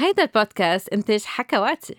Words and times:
هيدا 0.00 0.22
البودكاست 0.22 0.88
إنتاج 0.88 1.24
حكواتي. 1.24 1.96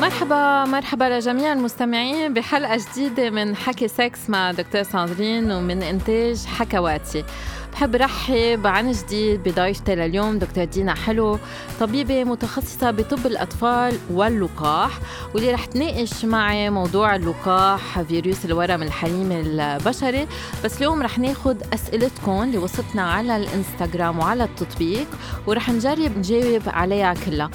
مرحبا 0.00 0.64
مرحبا 0.64 1.04
لجميع 1.04 1.52
المستمعين 1.52 2.34
بحلقة 2.34 2.76
جديدة 2.76 3.30
من 3.30 3.56
حكي 3.56 3.88
سكس 3.88 4.30
مع 4.30 4.52
دكتور 4.52 4.82
ساندرين 4.82 5.52
ومن 5.52 5.82
إنتاج 5.82 6.46
حكواتي. 6.46 7.24
بحب 7.74 7.94
رحب 7.94 8.66
عن 8.66 8.92
جديد 8.92 9.48
بضيفتي 9.48 9.94
لليوم 9.94 10.38
دكتور 10.38 10.64
دينا 10.64 10.94
حلو 10.94 11.38
طبيبة 11.80 12.24
متخصصة 12.24 12.90
بطب 12.90 13.26
الأطفال 13.26 13.98
واللقاح 14.10 14.98
واللي 15.34 15.52
رح 15.52 15.64
تناقش 15.64 16.24
معي 16.24 16.70
موضوع 16.70 17.16
اللقاح 17.16 18.02
فيروس 18.02 18.44
الورم 18.44 18.82
الحليمي 18.82 19.32
البشري. 19.32 20.26
بس 20.64 20.76
اليوم 20.76 21.02
رح 21.02 21.18
ناخد 21.18 21.62
أسئلتكم 21.74 22.42
اللي 22.42 22.58
وصلتنا 22.58 23.02
على 23.02 23.36
الإنستغرام 23.36 24.18
وعلى 24.18 24.44
التطبيق 24.44 25.06
ورح 25.46 25.70
نجرب 25.70 26.18
نجاوب 26.18 26.62
عليها 26.66 27.14
كلها. 27.14 27.50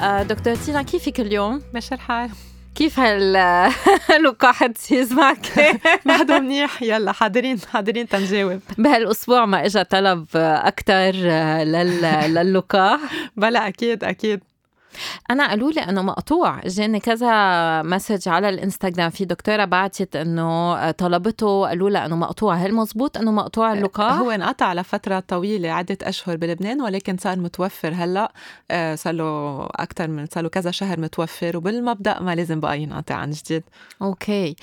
آه، 0.00 0.22
دكتور 0.22 0.54
دينا 0.54 0.82
كيفك 0.82 1.20
اليوم؟ 1.20 1.62
ماشي 1.74 1.94
الحال. 1.94 2.30
كيف 2.76 3.00
هاللقاح 3.00 4.66
تسيز 4.66 5.12
معك؟ 5.12 5.76
بعده 6.06 6.38
منيح. 6.38 6.82
يلا 6.82 7.12
حاضرين 7.12 7.60
حاضرين 7.72 8.08
تنجاوب 8.08 8.60
بهالأسبوع 8.78 9.46
ما 9.46 9.66
اجى 9.66 9.84
طلب 9.84 10.26
أكثر 10.34 11.12
للقاح 12.28 13.00
بلا 13.36 13.68
أكيد 13.68 14.04
أكيد. 14.04 14.40
أنا 15.30 15.48
قالوا 15.48 15.70
لي 15.70 15.80
أنه 15.80 16.02
مقطوع. 16.02 16.60
جاني 16.66 17.00
كذا 17.00 17.82
message 17.82 18.28
على 18.28 18.48
الإنستغرام. 18.48 19.10
في 19.10 19.24
دكتورة 19.24 19.64
بعتت 19.64 20.16
إنه 20.16 20.90
طلبته 20.90 21.66
قالوا 21.66 21.90
لها 21.90 22.06
إنه 22.06 22.16
مقطوع. 22.16 22.54
هل 22.54 22.74
مزبوط 22.74 23.16
إنه 23.18 23.32
مقطوع 23.32 23.72
اللقاح؟ 23.72 24.12
هو 24.12 24.30
انقطع 24.30 24.72
لفترة 24.72 25.20
طويلة 25.28 25.68
عدة 25.70 25.98
أشهر 26.02 26.36
بلبنان 26.36 26.80
ولكن 26.80 27.16
صار 27.16 27.38
متوفر. 27.38 27.92
هلأ 27.94 28.32
آه، 28.70 28.94
صار 28.94 29.14
له 29.14 29.64
أكثر 29.66 30.08
من 30.08 30.26
صار 30.26 30.42
له 30.42 30.48
كذا 30.48 30.70
شهر 30.70 31.00
متوفر 31.00 31.56
وبالمبدأ 31.56 32.20
ما 32.20 32.34
لازم 32.34 32.60
بقى 32.60 32.80
ينقطع 32.80 33.14
عن 33.14 33.30
جديد. 33.30 33.62
أوكي. 34.02 34.56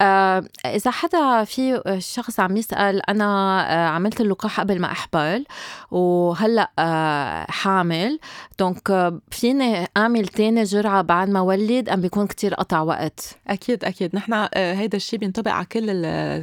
آه 0.00 0.44
إذا 0.66 0.90
حدا 0.90 1.44
في 1.44 1.82
شخص 1.98 2.40
عم 2.40 2.56
يسأل 2.56 3.10
أنا 3.10 3.24
آه 3.72 3.88
عملت 3.88 4.20
اللقاح 4.20 4.60
قبل 4.60 4.80
ما 4.80 4.92
احبل 4.92 5.44
وهلأ 5.90 6.70
آه 6.78 7.46
حامل. 7.50 8.18
donc 8.58 9.12
فيني 9.30 9.77
أعمل 9.96 10.28
تاني 10.28 10.62
جرعة 10.62 11.02
بعد 11.02 11.30
ما 11.30 11.40
ولد 11.40 11.88
أم 11.88 12.00
بيكون 12.00 12.26
كتير 12.26 12.54
قطع 12.54 12.80
وقت؟ 12.80 13.36
أكيد 13.48 13.84
أكيد. 13.84 14.16
نحن 14.16 14.32
آه، 14.32 14.74
هيدا 14.74 14.96
الشيء 14.96 15.18
بينطبق 15.18 15.50
على 15.50 15.66
كل 15.66 15.86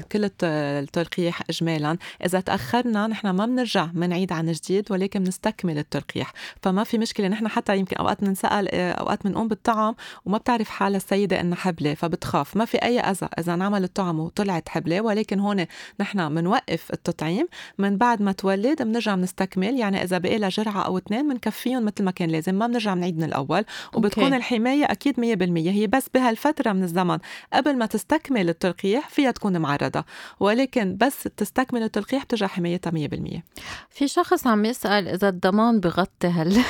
كل 0.02 0.30
التلقيح 0.44 1.42
اجمالا. 1.50 1.98
إذا 2.26 2.40
تأخرنا 2.40 3.08
نحن 3.08 3.30
ما 3.30 3.46
بنرجع 3.46 3.86
بنعيد 3.86 4.32
عن 4.32 4.52
جديد 4.52 4.92
ولكن 4.92 5.24
بنستكمل 5.24 5.78
التلقيح. 5.78 6.34
فما 6.62 6.84
في 6.84 6.98
مشكلة 6.98 7.28
نحن 7.28 7.48
حتى 7.48 7.78
يمكن 7.78 7.96
أوقات 7.96 8.24
بنسال 8.24 8.76
آه، 8.76 8.92
أوقات 8.92 9.24
بنقوم 9.28 9.48
بالطعم 9.48 9.96
وما 10.26 10.38
بتعرف 10.38 10.70
حالها 10.70 10.98
السيدة 10.98 11.42
إنها 11.42 11.58
حبلة 11.58 11.94
فبتخاف. 11.94 12.58
ما 12.58 12.66
في 12.66 12.78
أي 12.78 13.00
أذى 13.00 13.28
إذا 13.40 13.54
انعمل 13.54 13.84
الطعم 13.84 14.20
وطلعت 14.20 14.70
حبلة 14.70 15.02
ولكن 15.02 15.40
هون 15.40 15.66
نحن 16.00 16.36
بنوقف 16.36 16.92
التطعيم. 16.94 17.48
من 17.78 17.98
بعد 17.98 18.22
ما 18.22 18.32
تولد 18.32 18.82
بنرجع 18.82 19.16
بنستكمل. 19.16 19.80
يعني 19.80 20.04
إذا 20.04 20.18
بقي 20.18 20.38
لها 20.38 20.50
جرعة 20.50 20.82
أو 20.82 20.98
اثنين 20.98 21.30
بنكفيهم 21.30 21.86
مثل 21.86 22.04
ما 22.04 22.12
كان 22.12 22.30
لازم. 22.30 22.56
ما 22.56 22.68
بنرجع 22.68 22.94
بنعيد 22.94 23.25
الأول 23.26 23.66
وبتكون 23.94 24.24
أوكي. 24.24 24.38
الحماية 24.38 24.86
أكيد 24.86 25.16
100% 25.16 25.68
هي 25.68 25.88
بس 25.88 26.10
بهالفترة 26.14 26.72
من 26.74 26.84
الزمن 26.84 27.18
قبل 27.54 27.78
ما 27.78 27.86
تستكمل 27.86 28.50
التلقيح 28.50 29.10
فيها 29.10 29.32
تكون 29.32 29.58
معرضة 29.58 30.04
ولكن 30.40 30.98
بس 30.98 31.24
تستكمل 31.38 31.84
التلقيح 31.84 32.24
بترجع 32.24 32.48
حمايتها 32.48 32.92
100% 32.92 33.42
في 33.90 34.08
شخص 34.08 34.48
عم 34.48 34.66
يسأل 34.66 35.08
إذا 35.08 35.30
الضمان 35.30 35.80
بغطي 35.80 36.28
هال 36.28 36.58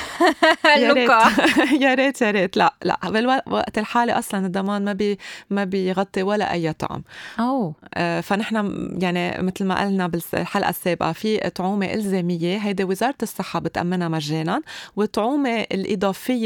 يا 0.82 0.92
ريت. 0.92 1.10
يا 1.84 1.94
ريت 1.94 2.22
يا 2.22 2.30
ريت. 2.30 2.56
لا 2.56 2.74
لا. 2.84 2.98
بالوقت 3.04 3.78
الحالي 3.78 4.12
أصلا 4.12 4.46
الضمان 4.46 4.84
ما 4.84 4.92
بي 4.92 5.18
ما 5.50 5.64
بيغطي 5.64 6.22
ولا 6.22 6.52
أي 6.52 6.72
طعم. 6.72 7.04
أو. 7.40 7.74
آه 7.94 8.20
فنحن 8.20 8.56
يعني 9.02 9.42
مثل 9.42 9.64
ما 9.64 9.84
قلنا 9.84 10.06
بالحلقة 10.06 10.70
السابقة 10.70 11.12
في 11.12 11.38
طعومة 11.50 11.86
إلزامية. 11.86 12.56
هيدي 12.58 12.84
وزارة 12.84 13.14
الصحة 13.22 13.58
بتأمنها 13.60 14.08
مجانا 14.08 14.62
والطعومة 14.96 15.66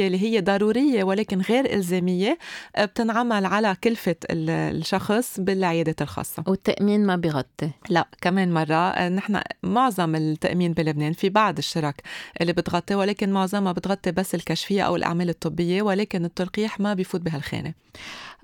الاضافيه 0.01 0.07
اللي 0.07 0.37
هي 0.37 0.41
ضرورية 0.41 1.05
ولكن 1.05 1.41
غير 1.41 1.75
إلزامية 1.75 2.39
آه، 2.77 2.85
بتنعمل 2.85 3.47
على 3.47 3.77
كلفة 3.85 4.17
الشخص 4.31 5.41
بالعيادة 5.41 5.97
الخاصة. 6.01 6.45
والتأمين 6.47 7.07
ما 7.07 7.17
بيغطي 7.17 7.71
لا 7.89 8.09
كمان 8.21 8.53
مرة 8.53 8.75
آه، 8.75 9.09
نحن 9.09 9.41
معظم 9.63 10.15
التأمين 10.15 10.73
بلبنان 10.73 11.13
في 11.13 11.29
بعض 11.29 11.59
الشرك 11.59 12.03
اللي 12.41 12.53
بتغطي 12.53 12.95
ولكن 12.95 13.33
معظمها 13.33 13.73
بتغطي 13.73 14.13
بس 14.13 14.35
الكشفية 14.35 14.83
أو 14.83 14.97
الأعمال 14.97 15.29
الطبية 15.29 15.83
ولكن 15.83 16.25
التلقيح 16.25 16.81
ما 16.81 16.95
بيفوت 16.95 17.21
بهالخانة. 17.21 17.75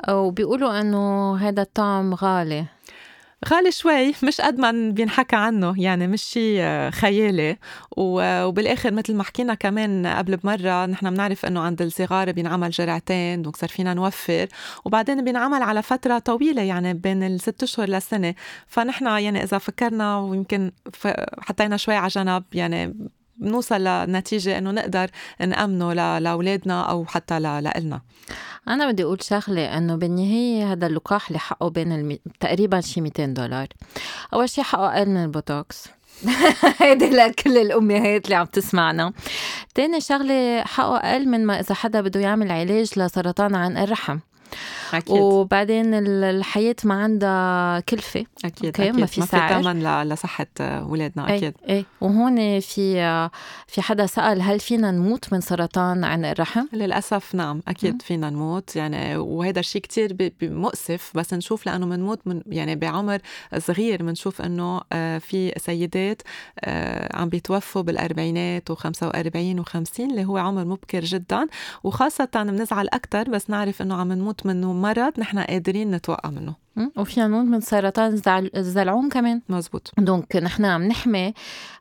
وبيقولوا 0.08 0.80
أنه 0.80 1.36
هذا 1.36 1.62
الطعم 1.62 2.14
غالي. 2.14 2.64
غالي 3.48 3.72
شوي 3.72 4.14
مش 4.22 4.40
قد 4.40 4.58
ما 4.58 4.90
بينحكى 4.90 5.36
عنه 5.36 5.74
يعني 5.82 6.06
مش 6.06 6.22
شيء 6.22 6.58
آه، 6.60 6.90
خيالي. 6.90 7.56
وبالآخر 7.96 8.92
مثل 8.92 9.14
ما 9.14 9.22
حكينا 9.22 9.54
كمان 9.54 10.06
قبل 10.06 10.36
بمرة 10.36 10.86
نحن 10.86 11.10
بنعرف 11.10 11.46
إنه 11.46 11.60
عند 11.60 11.82
الصغار 11.82 12.32
بينعمل 12.32 12.70
جرعتين 12.70 13.42
دونك 13.42 13.56
صار 13.56 13.68
فينا 13.68 13.94
نوفر 13.94 14.46
وبعدين 14.84 15.24
بينعمل 15.24 15.62
على 15.62 15.82
فترة 15.82 16.18
طويلة 16.18 16.62
يعني 16.62 16.94
بين 16.94 17.22
الست 17.22 17.62
أشهر 17.62 17.88
لسنه 17.88 18.34
فنحن 18.66 19.06
يعني 19.06 19.42
إذا 19.42 19.58
فكرنا 19.58 20.18
ويمكن 20.18 20.72
حطينا 21.38 21.76
شوي 21.76 21.94
على 21.94 22.08
جنب 22.08 22.44
يعني 22.52 22.94
بنوصل 23.38 23.84
لنتيجة 23.84 24.58
إنه 24.58 24.70
نقدر 24.70 25.10
نأمنه 25.40 26.18
لأولادنا 26.18 26.82
أو 26.82 27.04
حتى 27.04 27.40
لإلنا. 27.40 28.00
أنا 28.68 28.90
بدي 28.90 29.04
أقول 29.04 29.22
شغلة 29.22 29.78
إنه 29.78 29.96
بالنهاية 29.96 30.72
هذا 30.72 30.86
اللقاح 30.86 31.26
اللي 31.26 31.38
حقه 31.38 31.70
بين 31.70 31.92
الم... 31.92 32.18
تقريبا 32.40 32.80
شي 32.80 33.00
200 33.00 33.26
دولار. 33.26 33.66
أول 34.34 34.48
شي 34.48 34.62
حقه 34.62 34.98
أقل 34.98 35.08
من 35.08 35.24
البوتوكس. 35.24 35.88
هيدي 36.80 37.10
لكل 37.10 37.58
الأمهات 37.58 38.24
اللي 38.24 38.34
عم 38.34 38.46
تسمعنا. 38.46 39.12
تاني 39.74 40.00
شغلة 40.00 40.62
حقه 40.62 40.96
أقل 40.96 41.28
من 41.28 41.46
ما 41.46 41.60
إذا 41.60 41.74
حدا 41.74 42.00
بده 42.00 42.20
يعمل 42.20 42.50
علاج 42.52 42.98
لسرطان 42.98 43.54
عنق 43.54 43.76
الرحم. 43.76 44.18
أكيد. 44.94 45.16
وبعدين 45.16 45.94
الحياة 46.24 46.76
ما 46.84 46.94
عندها 46.94 47.80
كلفة 47.80 48.24
أكيد 48.44 48.66
أوكي 48.66 48.82
أكيد. 48.82 49.00
ما 49.00 49.06
في 49.06 49.22
سعر 49.22 49.62
ما 49.62 49.72
في 49.72 49.80
ثمن 49.80 50.02
لصحة 50.02 50.46
أولادنا 50.60 51.36
أكيد 51.36 51.54
أي. 51.68 51.76
أي. 51.76 51.84
وهون 52.00 52.60
في 52.60 52.96
في 53.66 53.82
حدا 53.82 54.06
سأل 54.06 54.42
هل 54.42 54.60
فينا 54.60 54.90
نموت 54.90 55.32
من 55.32 55.40
سرطان 55.40 56.04
عنق 56.04 56.24
الرحم؟ 56.24 56.66
للأسف 56.72 57.34
نعم 57.34 57.62
أكيد 57.68 57.94
م. 57.94 57.98
فينا 57.98 58.30
نموت 58.30 58.76
يعني 58.76 59.16
وهذا 59.16 59.60
الشيء 59.60 59.82
كتير 59.82 60.32
مؤسف 60.42 61.12
بس 61.14 61.34
نشوف 61.34 61.66
لأنه 61.66 61.86
بنموت 61.86 62.20
من 62.26 62.42
يعني 62.46 62.76
بعمر 62.76 63.18
صغير 63.58 64.02
بنشوف 64.02 64.42
إنه 64.42 64.80
آه، 64.92 65.18
في 65.18 65.52
سيدات 65.56 66.22
آه، 66.60 67.16
عم 67.16 67.28
بيتوفوا 67.28 67.82
بالأربعينات 67.82 68.72
و45 68.72 69.60
و50 69.60 70.00
اللي 70.00 70.24
هو 70.24 70.36
عمر 70.36 70.64
مبكر 70.64 71.00
جدا 71.00 71.46
وخاصة 71.84 72.28
بنزعل 72.34 72.88
أكثر 72.92 73.30
بس 73.30 73.50
نعرف 73.50 73.82
إنه 73.82 73.94
عم 73.94 74.12
نموت 74.12 74.35
نموت 74.36 74.46
منه 74.46 74.72
مرض 74.72 75.20
نحن 75.20 75.38
قادرين 75.38 75.90
نتوقع 75.90 76.30
منه. 76.30 76.54
وفينا 76.96 77.26
نموت 77.26 77.46
من 77.46 77.60
سرطان 77.60 78.20
الزلعوم 78.56 79.08
كمان. 79.08 79.42
مزبوط 79.48 79.92
دونك 79.98 80.36
نحن 80.36 80.64
عم 80.64 80.82
نحمي 80.82 81.34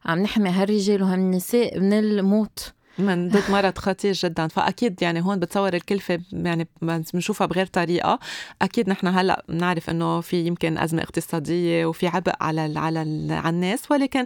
عم 0.05 0.19
نحمي 0.19 0.49
هالرجال 0.49 1.03
وهالنساء 1.03 1.79
من 1.79 1.93
الموت. 1.93 2.73
من 2.99 3.29
ضد 3.29 3.51
مرض 3.51 3.77
خطير 3.77 4.13
جدا. 4.13 4.47
فأكيد 4.47 5.01
يعني 5.01 5.21
هون 5.21 5.39
بتصور 5.39 5.73
الكلفة 5.73 6.19
يعني 6.31 6.67
بنشوفها 7.13 7.47
بغير 7.47 7.65
طريقة. 7.65 8.19
أكيد 8.61 8.89
نحن 8.89 9.07
هلأ 9.07 9.45
بنعرف 9.49 9.89
إنه 9.89 10.21
في 10.21 10.45
يمكن 10.45 10.77
أزمة 10.77 11.01
اقتصادية 11.01 11.85
وفي 11.85 12.07
عبء 12.07 12.33
على 12.41 12.79
على 12.79 12.99
على 13.33 13.49
الناس 13.49 13.91
ولكن 13.91 14.25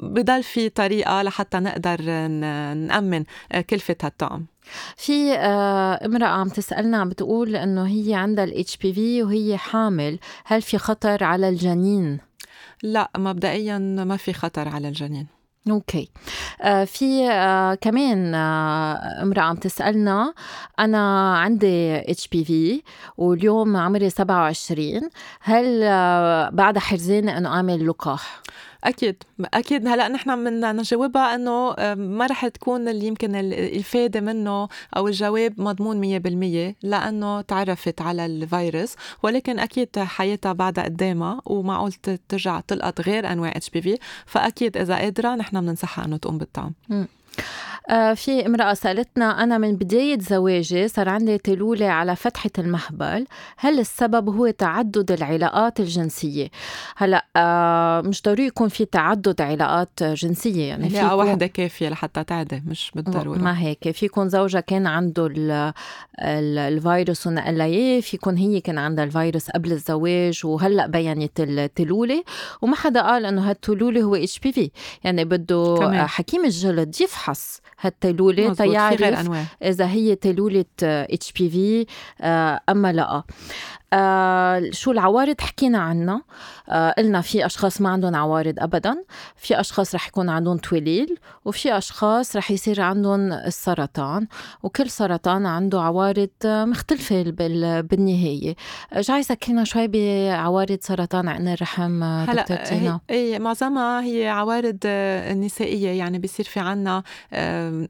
بضل 0.00 0.42
في 0.42 0.68
طريقة 0.68 1.22
لحتى 1.22 1.58
نقدر 1.58 2.02
نأمن 2.74 3.24
كلفة 3.70 3.96
هالطعم 4.02 4.46
في 4.96 5.34
آه، 5.34 6.06
امرأة 6.06 6.26
عم 6.26 6.48
تسألنا 6.48 6.96
عم 6.96 7.08
بتقول 7.08 7.56
إنه 7.56 7.86
هي 7.86 8.14
عندها 8.14 8.44
ال 8.44 8.76
HPV 8.76 9.22
وهي 9.22 9.56
حامل، 9.56 10.18
هل 10.44 10.62
في 10.62 10.78
خطر 10.78 11.24
على 11.24 11.48
الجنين؟ 11.48 12.18
لا 12.82 13.10
مبدئيا 13.16 13.78
ما 13.78 14.16
في 14.16 14.32
خطر 14.32 14.68
على 14.68 14.88
الجنين. 14.88 15.26
أوكي 15.70 16.08
آه 16.62 16.84
في 16.84 17.30
آه 17.30 17.74
كمان 17.74 18.34
آه 18.34 19.22
امرأة 19.22 19.42
عم 19.42 19.56
تسألنا 19.56 20.34
أنا 20.78 21.32
عندي 21.38 21.96
HPV 22.10 22.82
واليوم 23.16 23.76
عمري 23.76 24.10
27 24.10 25.10
هل 25.40 25.82
آه 25.82 26.48
بعد 26.50 26.78
حرزانة 26.78 27.38
إنه 27.38 27.48
أعمل 27.48 27.86
لقاح؟ 27.88 28.40
أكيد. 28.84 29.22
أكيد. 29.54 29.86
هلأ 29.88 30.08
نحن 30.08 30.44
بدنا 30.44 30.72
نجاوبها 30.72 31.34
إنه 31.34 31.74
ما 31.94 32.26
رح 32.26 32.48
تكون 32.48 32.88
اللي 32.88 33.06
يمكن 33.06 33.34
الإفادة 33.34 34.20
منه 34.20 34.68
أو 34.96 35.08
الجواب 35.08 35.60
مضمون 35.60 36.20
100% 36.20 36.74
لأنه 36.82 37.40
تعرفت 37.40 38.00
على 38.00 38.26
الفيروس 38.26 38.94
ولكن 39.22 39.58
أكيد 39.58 39.98
حياتها 39.98 40.52
بعدها 40.52 40.84
قدامها 40.84 41.40
ومعقول 41.46 41.92
ترجع 42.28 42.60
تلقط 42.60 43.00
غير 43.00 43.32
أنواع 43.32 43.52
HPV 43.56 43.98
فأكيد 44.26 44.76
إذا 44.76 44.96
قادرة 44.96 45.34
نحن 45.34 45.60
بننصحها 45.60 46.04
إنه 46.04 46.16
تقوم 46.16 46.38
بالطعم. 46.38 46.72
في 48.14 48.46
امرأة 48.46 48.74
سألتنا 48.74 49.42
أنا 49.42 49.58
من 49.58 49.76
بداية 49.76 50.18
زواجي 50.20 50.88
صار 50.88 51.08
عندي 51.08 51.38
تلولة 51.38 51.86
على 51.86 52.16
فتحة 52.16 52.50
المهبل 52.58 53.26
هل 53.56 53.78
السبب 53.80 54.28
هو 54.36 54.50
تعدد 54.50 55.12
العلاقات 55.12 55.80
الجنسية 55.80 56.48
هلأ 56.96 57.24
آه 57.36 58.00
مش 58.00 58.22
ضروري 58.22 58.46
يكون 58.46 58.68
في 58.68 58.84
تعدد 58.84 59.40
علاقات 59.40 60.02
جنسية 60.02 60.64
يعني 60.68 60.90
في 60.90 60.96
واحدة 61.14 61.46
كافية 61.46 61.88
لحتى 61.88 62.24
تعدي 62.24 62.62
مش 62.66 62.90
بالضرورة 62.94 63.38
ما 63.38 63.58
هيك 63.58 63.90
في 63.90 64.06
يكون 64.06 64.28
زوجها 64.28 64.60
كان 64.60 64.86
عنده 64.86 65.26
ال 65.26 65.50
ال 66.20 66.58
الفيروس 66.58 67.26
ونقل 67.26 67.60
اياه 67.60 68.00
في 68.00 68.16
يكون 68.16 68.36
هي 68.36 68.60
كان 68.60 68.78
عندها 68.78 69.04
الفيروس 69.04 69.50
قبل 69.50 69.72
الزواج 69.72 70.40
وهلأ 70.44 70.86
بينت 70.86 71.40
التلولة 71.40 72.24
وما 72.62 72.76
حدا 72.76 73.02
قال 73.02 73.26
إنه 73.26 73.50
هالتلولة 73.50 74.02
هو 74.02 74.14
اتش 74.14 74.38
بي 74.38 74.52
في 74.52 74.70
يعني 75.04 75.24
بده. 75.24 76.06
حكيم 76.06 76.44
الجلد 76.44 76.90
يفحص 77.18 77.60
هالتيلوله 77.80 78.54
تيعرف 78.54 79.30
إذا 79.62 79.86
هي 79.86 80.14
تيلوله 80.14 80.64
HPV 80.82 81.86
أما 82.68 82.92
لا. 82.92 83.22
آه 83.92 84.70
شو 84.70 84.90
العوارض 84.90 85.40
حكينا 85.40 85.78
عنها؟ 85.78 86.22
آه 86.68 86.94
قلنا 86.98 87.20
في 87.20 87.46
أشخاص 87.46 87.80
ما 87.80 87.88
عندهم 87.88 88.16
عوارض 88.16 88.54
ابدا 88.58 89.04
في 89.36 89.60
أشخاص 89.60 89.94
رح 89.94 90.08
يكون 90.08 90.28
عندهم 90.28 90.58
توليل 90.58 91.18
وفي 91.44 91.78
أشخاص 91.78 92.36
رح 92.36 92.50
يصير 92.50 92.80
عندهم 92.80 93.32
السرطان 93.32 94.26
وكل 94.62 94.90
سرطان 94.90 95.46
عنده 95.46 95.82
عوارض 95.82 96.28
مختلفة 96.44 97.22
بالنهاية. 97.80 98.56
جاي 98.96 99.22
سكرنا 99.22 99.64
شوي 99.64 99.88
بعوارض 99.88 100.78
سرطان 100.80 101.28
عنق 101.28 101.48
الرحم 101.48 102.02
هلا 102.02 102.44
هي, 102.50 103.00
هي 103.10 103.38
معظمها 103.38 104.02
هي 104.02 104.28
عوارض 104.28 104.78
نسائية 105.44 105.98
يعني 105.98 106.18
بيصير 106.18 106.44
في 106.44 106.60
عنا 106.60 107.02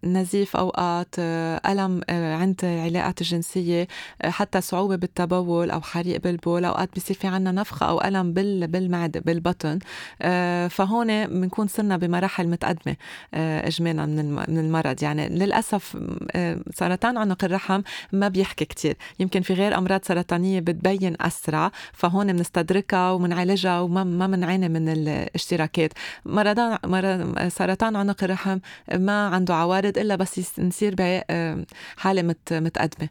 نزيف 0.05 0.57
أوقات 0.57 1.15
ألم 1.19 2.01
عند 2.11 2.61
العلاقات 2.65 3.21
الجنسية 3.21 3.89
حتى 4.25 4.61
صعوبة 4.61 4.97
بالتبول 4.97 5.71
أو 5.71 5.81
حريق 5.89 6.21
بالبول 6.21 6.65
أوقات 6.65 6.91
بصير 6.97 7.17
في 7.17 7.27
عنا 7.27 7.53
نفخة 7.53 7.87
أو 7.89 8.01
ألم 8.01 8.33
بال 8.33 8.67
بالمعدة 8.67 9.21
بالبطن. 9.21 9.79
آه، 10.23 10.69
فهون 10.69 11.27
بنكون 11.27 11.69
صرنا 11.69 11.97
بمراحل 11.97 12.49
متقدمة 12.49 12.97
آه، 13.35 13.67
اجمالا 13.67 14.07
من 14.07 14.59
المرض. 14.59 15.03
يعني 15.03 15.29
للأسف 15.29 15.97
آه، 16.33 16.59
سرطان 16.75 17.17
عنق 17.17 17.45
الرحم 17.45 17.83
ما 18.13 18.29
بيحكي 18.29 18.65
كتير. 18.65 18.97
يمكن 19.21 19.41
في 19.41 19.55
غير 19.55 19.79
أمراض 19.79 20.05
سرطانية 20.05 20.61
بتبين 20.61 21.17
أسرع 21.21 21.71
فهون 21.93 22.33
بنستدركها 22.33 23.11
وبنعالجها 23.11 23.81
وما 23.81 24.05
ما 24.05 24.27
بنعاني 24.27 24.69
من 24.69 24.89
الاشتراكات. 24.89 25.93
مرضان 26.27 26.79
مرض 26.85 27.49
سرطان 27.49 27.97
عنق 27.97 28.25
الرحم 28.25 28.59
ما 28.95 29.27
عنده 29.27 29.55
عوارض 29.55 29.99
إلا 29.99 30.17
بس 30.17 30.61
نصير 30.61 30.95
بحاله 30.99 32.23
متقدمة. 32.51 33.09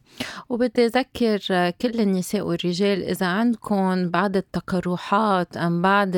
وبدي 0.50 0.86
أذكر 0.86 1.40
كل 1.82 2.00
النساء 2.00 2.42
والرجال 2.42 2.67
الرجال 2.68 3.04
إذا 3.04 3.26
عندكم 3.26 4.10
بعض 4.10 4.36
التقرحات 4.36 5.58
أم 5.58 5.82
بعض 5.82 6.10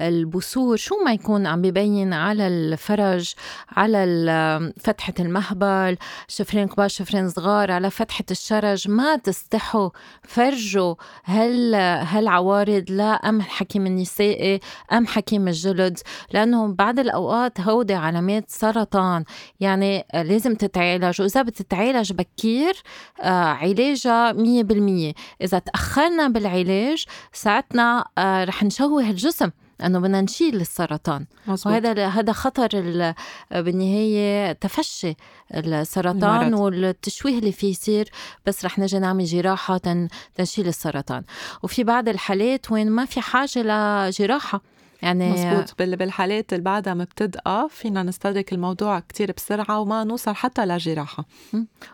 البثور 0.00 0.76
شو 0.76 0.94
ما 1.04 1.12
يكون 1.12 1.46
عم 1.46 1.62
ببين 1.62 2.12
على 2.12 2.48
الفرج 2.48 3.34
على 3.68 4.72
فتحة 4.78 5.14
المهبل 5.20 5.96
شفرين 6.28 6.68
كبار 6.68 6.88
شفرين 6.88 7.28
صغار 7.28 7.70
على 7.70 7.90
فتحة 7.90 8.24
الشرج 8.30 8.90
ما 8.90 9.16
تستحوا 9.16 9.90
فرجوا 10.22 10.94
هل 11.24 11.74
هالعوارض 11.74 12.84
لا 12.88 13.12
أم 13.12 13.40
حكيم 13.40 13.86
النسائي 13.86 14.60
أم 14.92 15.06
حكيم 15.06 15.48
الجلد 15.48 15.98
لأنه 16.32 16.74
بعض 16.74 16.98
الأوقات 16.98 17.60
هودي 17.60 17.94
علامات 17.94 18.50
سرطان. 18.50 19.24
يعني 19.60 20.04
لازم 20.14 20.54
تتعالج 20.54 21.20
وإذا 21.20 21.42
بتتعالج 21.42 22.12
بكير 22.12 22.74
آه، 23.20 23.44
علاجها 23.44 24.32
مية 24.32 24.62
بالمية. 24.62 25.12
إذا 25.50 25.58
تأخرنا 25.58 26.28
بالعلاج 26.28 27.04
ساعتنا 27.32 28.04
آه، 28.18 28.44
رح 28.44 28.64
نشوه 28.64 29.10
الجسم 29.10 29.50
إنه 29.84 29.98
بدنا 29.98 30.20
نشيل 30.20 30.60
السرطان 30.60 31.26
مزبوط. 31.46 31.66
وهذا 31.72 32.08
هذا 32.08 32.32
خطر 32.32 32.68
بالنهاية 33.50 34.52
تفشي 34.52 35.14
السرطان 35.54 36.46
المرض. 36.46 36.60
والتشويه 36.60 37.38
اللي 37.38 37.52
فيه 37.52 37.70
يصير 37.70 38.10
بس 38.46 38.64
رح 38.64 38.78
نجي 38.78 38.98
نعمل 38.98 39.24
جراحة 39.24 39.80
تنشيل 40.34 40.68
السرطان 40.68 41.22
وفي 41.62 41.84
بعض 41.84 42.08
الحالات 42.08 42.72
وين 42.72 42.90
ما 42.90 43.04
في 43.04 43.20
حاجة 43.20 43.62
لجراحة 43.62 44.60
يعني 45.02 45.32
مزبوط 45.32 45.74
بالحالات 45.78 46.52
اللي 46.52 46.64
بعدها 46.64 46.94
مبتدئة 46.94 47.66
فينا 47.70 48.02
نستدرك 48.02 48.52
الموضوع 48.52 49.00
كتير 49.00 49.32
بسرعة 49.36 49.80
وما 49.80 50.04
نوصل 50.04 50.34
حتى 50.34 50.66
لجراحة 50.66 51.24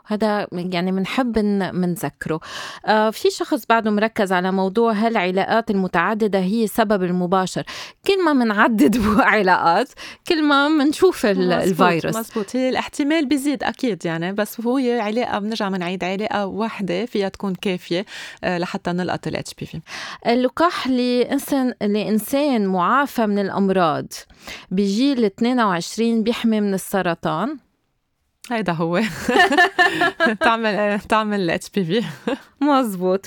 هذا 0.06 0.46
يعني 0.52 0.92
بنحب 0.92 1.38
نذكره 1.38 2.40
آه 2.86 3.10
في 3.10 3.30
شخص 3.30 3.66
بعده 3.66 3.90
مركز 3.90 4.32
على 4.32 4.52
موضوع 4.52 4.92
هل 4.92 5.16
العلاقات 5.16 5.70
المتعددة 5.70 6.38
هي 6.38 6.66
سبب 6.66 7.02
المباشر. 7.02 7.62
كل 8.06 8.24
ما 8.24 8.32
بنعدد 8.32 8.96
علاقات 9.18 9.88
كل 10.28 10.42
ما 10.42 10.68
بنشوف 10.68 11.26
الفيروس. 11.26 12.16
مزبوط 12.16 12.56
هي 12.56 12.68
الاحتمال 12.68 13.26
بيزيد 13.26 13.62
أكيد 13.62 14.06
يعني 14.06 14.32
بس 14.32 14.60
هو 14.60 14.78
علاقة 14.78 15.38
بنرجع 15.38 15.68
بنعيد 15.68 16.04
علاقة 16.04 16.46
واحدة 16.46 17.06
فيها 17.06 17.28
تكون 17.28 17.54
كافية 17.54 18.06
آه، 18.44 18.58
لحتى 18.58 18.92
نلقط 18.92 19.26
ال 19.26 19.54
HPV 19.54 19.80
اللقاح 20.26 20.88
لإنسان 20.88 21.74
لإنسان 21.80 22.66
معارض 22.66 22.95
معافى 22.96 23.26
من 23.26 23.38
الأمراض. 23.38 24.06
بجيل 24.70 25.24
22 25.24 26.22
بيحمي 26.22 26.60
من 26.60 26.74
السرطان. 26.74 27.56
هيدا 28.50 28.72
هو. 28.72 29.00
تعمل 30.40 31.00
تعمل 31.00 31.50
HPV 31.50 32.06
مزبوط. 32.60 33.26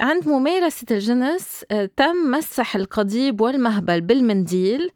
عند 0.00 0.26
ممارسة 0.28 0.86
الجنس 0.90 1.64
آه، 1.70 1.90
تم 1.96 2.30
مسح 2.30 2.76
القضيب 2.76 3.40
والمهبل 3.40 4.00
بالمنديل 4.00 4.90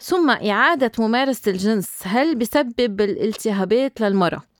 ثم 0.00 0.30
إعادة 0.30 0.92
ممارسة 0.98 1.50
الجنس. 1.52 1.90
هل 2.02 2.34
بسبب 2.34 3.00
الالتهابات 3.00 4.00
للمرأة؟ 4.00 4.51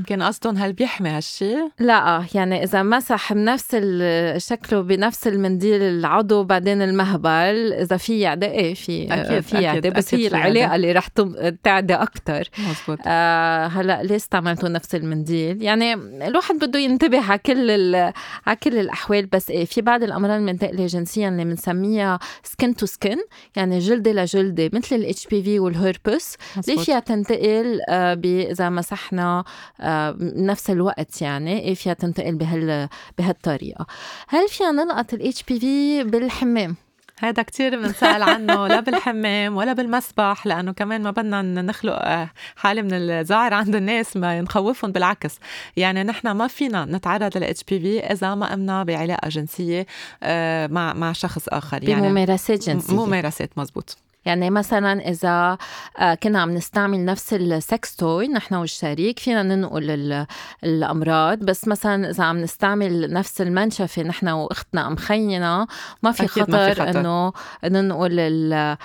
يمكن 0.00 0.22
قصدهم 0.22 0.56
هل 0.56 0.72
بيحمي 0.72 1.10
هالشيء؟ 1.10 1.70
لا 1.78 2.24
يعني 2.34 2.64
إذا 2.64 2.82
مسح 2.82 3.32
بنفس 3.32 3.76
شكله 4.36 4.80
بنفس 4.80 5.26
المنديل 5.26 5.82
العضو 5.82 6.44
بعدين 6.44 6.82
المهبل 6.82 7.72
إذا 7.72 7.96
في 7.96 8.20
يعدي 8.20 8.46
إيه 8.46 8.74
في 8.74 9.14
أكيد 9.14 9.40
في 9.40 9.60
يعدي 9.60 9.90
بس 9.90 10.14
هي 10.14 10.26
العلاقه 10.26 10.76
اللي 10.76 10.92
رح 10.92 11.08
تعدي 11.62 11.94
أكثر 11.94 12.48
مزبوط. 12.58 12.98
آه 13.06 13.66
هلأ 13.66 14.02
ليه 14.02 14.16
استعملتوا 14.16 14.68
نفس 14.68 14.94
المنديل؟ 14.94 15.62
يعني 15.62 15.94
الواحد 16.28 16.54
بده 16.54 16.78
ينتبه 16.78 17.20
على 17.30 17.38
كل 17.38 17.70
على 18.46 18.56
كل 18.62 18.78
الأحوال 18.78 19.26
بس 19.26 19.50
إيه 19.50 19.64
في 19.64 19.80
بعض 19.80 20.02
الأمراض 20.02 20.38
المنتقلة 20.38 20.86
جنسيا 20.86 21.28
اللي 21.28 21.44
بنسميها 21.44 22.18
سكن 22.42 22.76
تو 22.76 22.86
سكن 22.86 23.16
يعني 23.56 23.78
جلدة 23.78 24.12
لجلدة 24.12 24.70
مثل 24.72 24.96
ال 24.96 25.26
HPV 25.26 25.58
والهربس 25.58 26.36
اللي 26.68 26.84
فيها 26.84 27.00
تنتقل؟ 27.00 27.80
آه 27.88 28.20
إذا 28.24 28.68
مسحنا 28.68 29.44
آه 29.80 29.89
بنفس 30.18 30.70
الوقت 30.70 31.22
يعني 31.22 31.74
فيها 31.74 31.94
تنتقل 31.94 32.34
بهال 32.34 32.88
بهالطريقة. 33.18 33.86
هل 34.28 34.48
فينا 34.48 34.70
نلقط 34.70 35.14
ال 35.14 35.42
HPV 35.42 36.04
بالحمام؟ 36.04 36.76
هذا 37.20 37.42
كتير 37.42 37.82
بنسأل 37.82 38.22
عنه 38.22 38.66
لا 38.66 38.80
بالحمام 38.80 39.56
ولا 39.56 39.72
بالمسبح 39.72 40.46
لأنه 40.46 40.72
كمان 40.72 41.02
ما 41.02 41.10
بدنا 41.10 41.42
نخلق 41.42 41.98
آه، 42.02 42.30
حالة 42.56 42.82
من 42.82 42.92
الذعر 42.92 43.54
عند 43.54 43.76
الناس 43.76 44.16
ما 44.16 44.40
نخوفهم 44.40 44.92
بالعكس. 44.92 45.38
يعني 45.76 46.02
نحن 46.02 46.30
ما 46.30 46.46
فينا 46.46 46.84
نتعرض 46.84 47.36
لل 47.36 47.64
HPV 47.64 48.00
إذا 48.00 48.34
ما 48.34 48.52
قمنا 48.52 48.84
بعلاقة 48.84 49.28
جنسية 49.28 49.86
آه، 50.22 50.66
مع 50.66 50.92
مع 50.92 51.12
شخص 51.12 51.48
آخر. 51.48 51.88
يعني 51.88 52.08
بممارسات 52.08 52.68
جنسية. 52.68 52.94
ممارسات 52.94 53.58
مزبوط. 53.58 53.96
يعني 54.24 54.50
مثلا 54.50 55.08
إذا 55.08 55.58
آه، 55.98 56.14
كنا 56.14 56.40
عم 56.40 56.50
نستعمل 56.50 57.04
نفس 57.04 57.34
ال 57.34 57.50
sex 57.50 57.96
toy 57.96 58.28
نحن 58.28 58.54
والشريك 58.54 59.18
فينا 59.18 59.42
ننقل 59.42 60.26
الأمراض. 60.64 61.38
بس 61.38 61.68
مثلا 61.68 62.10
إذا 62.10 62.24
عم 62.24 62.38
نستعمل 62.38 63.12
نفس 63.12 63.40
المنشفة 63.40 64.02
نحن 64.02 64.28
وأختنا 64.28 64.86
أم 64.86 64.96
خينا 64.96 65.66
ما 66.02 66.12
في 66.12 66.26
خطر 66.26 66.90
إنه 66.90 67.32
ننقل 67.64 68.20
ال 68.20 68.78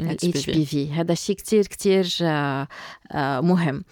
ال 0.00 0.50
HPV 0.50 0.92
هذا 0.92 1.12
الشيء 1.12 1.36
كتير 1.36 1.66
كتير 1.66 2.08
آه، 2.22 2.68
آه، 3.12 3.40
مهم. 3.40 3.84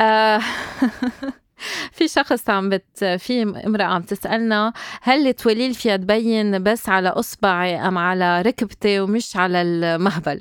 في 1.92 2.08
شخص 2.08 2.50
عم 2.50 2.68
بت 2.68 3.04
في 3.04 3.42
امرأة 3.42 3.84
عم 3.84 4.02
تسألنا 4.02 4.72
هل 5.02 5.28
التوليل 5.28 5.74
فيها 5.74 5.96
تبين 5.96 6.62
بس 6.62 6.88
على 6.88 7.08
إصبعي 7.08 7.76
أم 7.88 7.98
على 7.98 8.42
ركبتي 8.42 9.00
ومش 9.00 9.36
على 9.36 9.62
المهبل؟ 9.62 10.40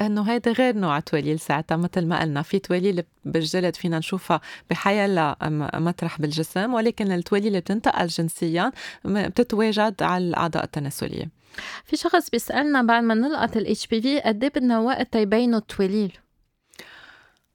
إنه 0.00 0.22
هيدا 0.22 0.52
غير 0.52 0.76
نوع 0.76 1.00
توليل 1.00 1.40
ساعتها 1.40 1.76
مثل 1.76 2.06
ما 2.06 2.20
قلنا 2.20 2.42
في 2.42 2.58
توليل 2.58 3.02
بالجلد 3.24 3.76
فينا 3.76 3.98
نشوفها 3.98 4.40
بحيلا 4.70 5.36
مطرح 5.74 6.20
بالجسم 6.20 6.74
ولكن 6.74 7.12
التوليل 7.12 7.46
اللي 7.46 7.60
بتنتقل 7.60 8.06
جنسيا 8.06 8.72
بتتواجد 9.04 10.02
على 10.02 10.24
الأعضاء 10.24 10.64
التناسلية 10.64 11.30
في 11.84 11.96
شخص 11.96 12.30
بيسألنا 12.30 12.82
بعد 12.82 13.02
ما 13.02 13.14
نلقط 13.14 13.56
الاتش 13.56 13.86
بي 13.86 14.00
في 14.02 14.20
قد 14.20 14.44
إيه 14.44 14.50
بدنا 14.50 14.78
وقت 14.78 15.12
تيبينوا 15.12 15.58
التوليل 15.58 16.18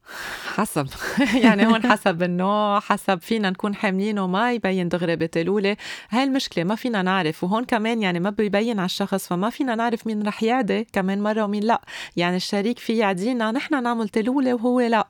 حسب. 0.50 0.88
يعني 1.44 1.68
هون 1.68 1.92
حسب 1.92 2.24
النوع 2.24 2.80
حسب 2.80 3.22
فينا 3.22 3.50
نكون 3.50 3.76
حاملين 3.76 4.20
وما 4.20 4.54
يبين 4.54 4.90
دغري 4.90 5.16
بتلولة 5.16 5.78
هاي 6.10 6.24
المشكلة 6.24 6.64
ما 6.64 6.76
فينا 6.76 7.02
نعرف. 7.02 7.44
وهون 7.44 7.66
كمان 7.66 8.02
يعني 8.02 8.20
ما 8.20 8.30
بيبين 8.30 8.80
على 8.80 8.86
الشخص 8.86 9.28
فما 9.28 9.50
فينا 9.50 9.76
نعرف 9.76 10.08
مين 10.08 10.24
رح 10.24 10.44
يعدي 10.44 10.88
كمان 10.94 11.24
مرة 11.24 11.44
ومين 11.44 11.64
لا. 11.64 11.82
يعني 12.16 12.36
الشريك 12.36 12.80
في 12.80 12.98
يعدينا 12.98 13.52
نحن 13.52 13.84
نعمل 13.84 14.10
تلولة 14.10 14.54
وهو 14.54 14.80
لا. 14.80 15.08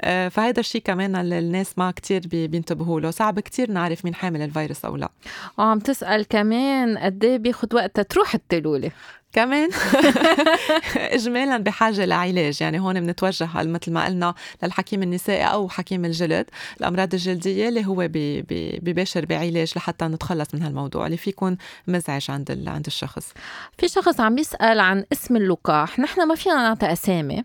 آه، 0.00 0.28
فهيدا 0.28 0.60
الشيء 0.60 0.82
كمان 0.82 1.16
الناس 1.16 1.78
ما 1.78 1.90
كتير 1.90 2.22
بينتبهوا 2.26 3.00
له. 3.00 3.10
صعب 3.10 3.40
كتير 3.40 3.70
نعرف 3.70 4.04
مين 4.04 4.14
حامل 4.14 4.42
الفيروس 4.42 4.84
أو 4.84 4.96
لا. 4.96 5.10
وعم 5.58 5.78
تسأل 5.78 6.28
كمان 6.28 6.98
قد 6.98 7.24
إيه 7.24 7.36
بياخد 7.36 7.74
وقت 7.74 8.00
تروح 8.00 8.34
التلولة؟ 8.34 8.90
كمان. 9.32 9.70
اجمالا 10.96 11.58
بحاجة 11.58 12.04
لعلاج. 12.04 12.62
يعني 12.62 12.80
هون 12.80 13.00
بنتوجه 13.00 13.48
مثل 13.54 13.92
ما 13.92 14.04
قلنا 14.06 14.34
للحكيم 14.62 15.02
النسائي 15.02 15.44
أو 15.44 15.68
حكيم 15.68 16.04
الجلد 16.04 16.46
الأمراض 16.80 17.14
الجلدية 17.14 17.68
اللي 17.68 17.86
هو 17.86 18.08
بباشر 18.82 19.24
بعلاج 19.24 19.72
لحتى 19.76 20.04
نتخلص 20.04 20.54
من 20.54 20.62
هالموضوع 20.62 21.06
اللي 21.06 21.16
في 21.16 21.30
يكون 21.30 21.56
مزعج 21.86 22.30
عند 22.30 22.68
عند 22.68 22.86
الشخص. 22.86 23.32
في 23.78 23.88
شخص 23.88 24.20
عم 24.20 24.38
يسأل 24.38 24.80
عن 24.80 25.04
اسم 25.12 25.36
اللقاح. 25.36 25.98
نحن 25.98 26.28
ما 26.28 26.34
فينا 26.34 26.56
نعطي 26.56 26.92
أسامي. 26.92 27.44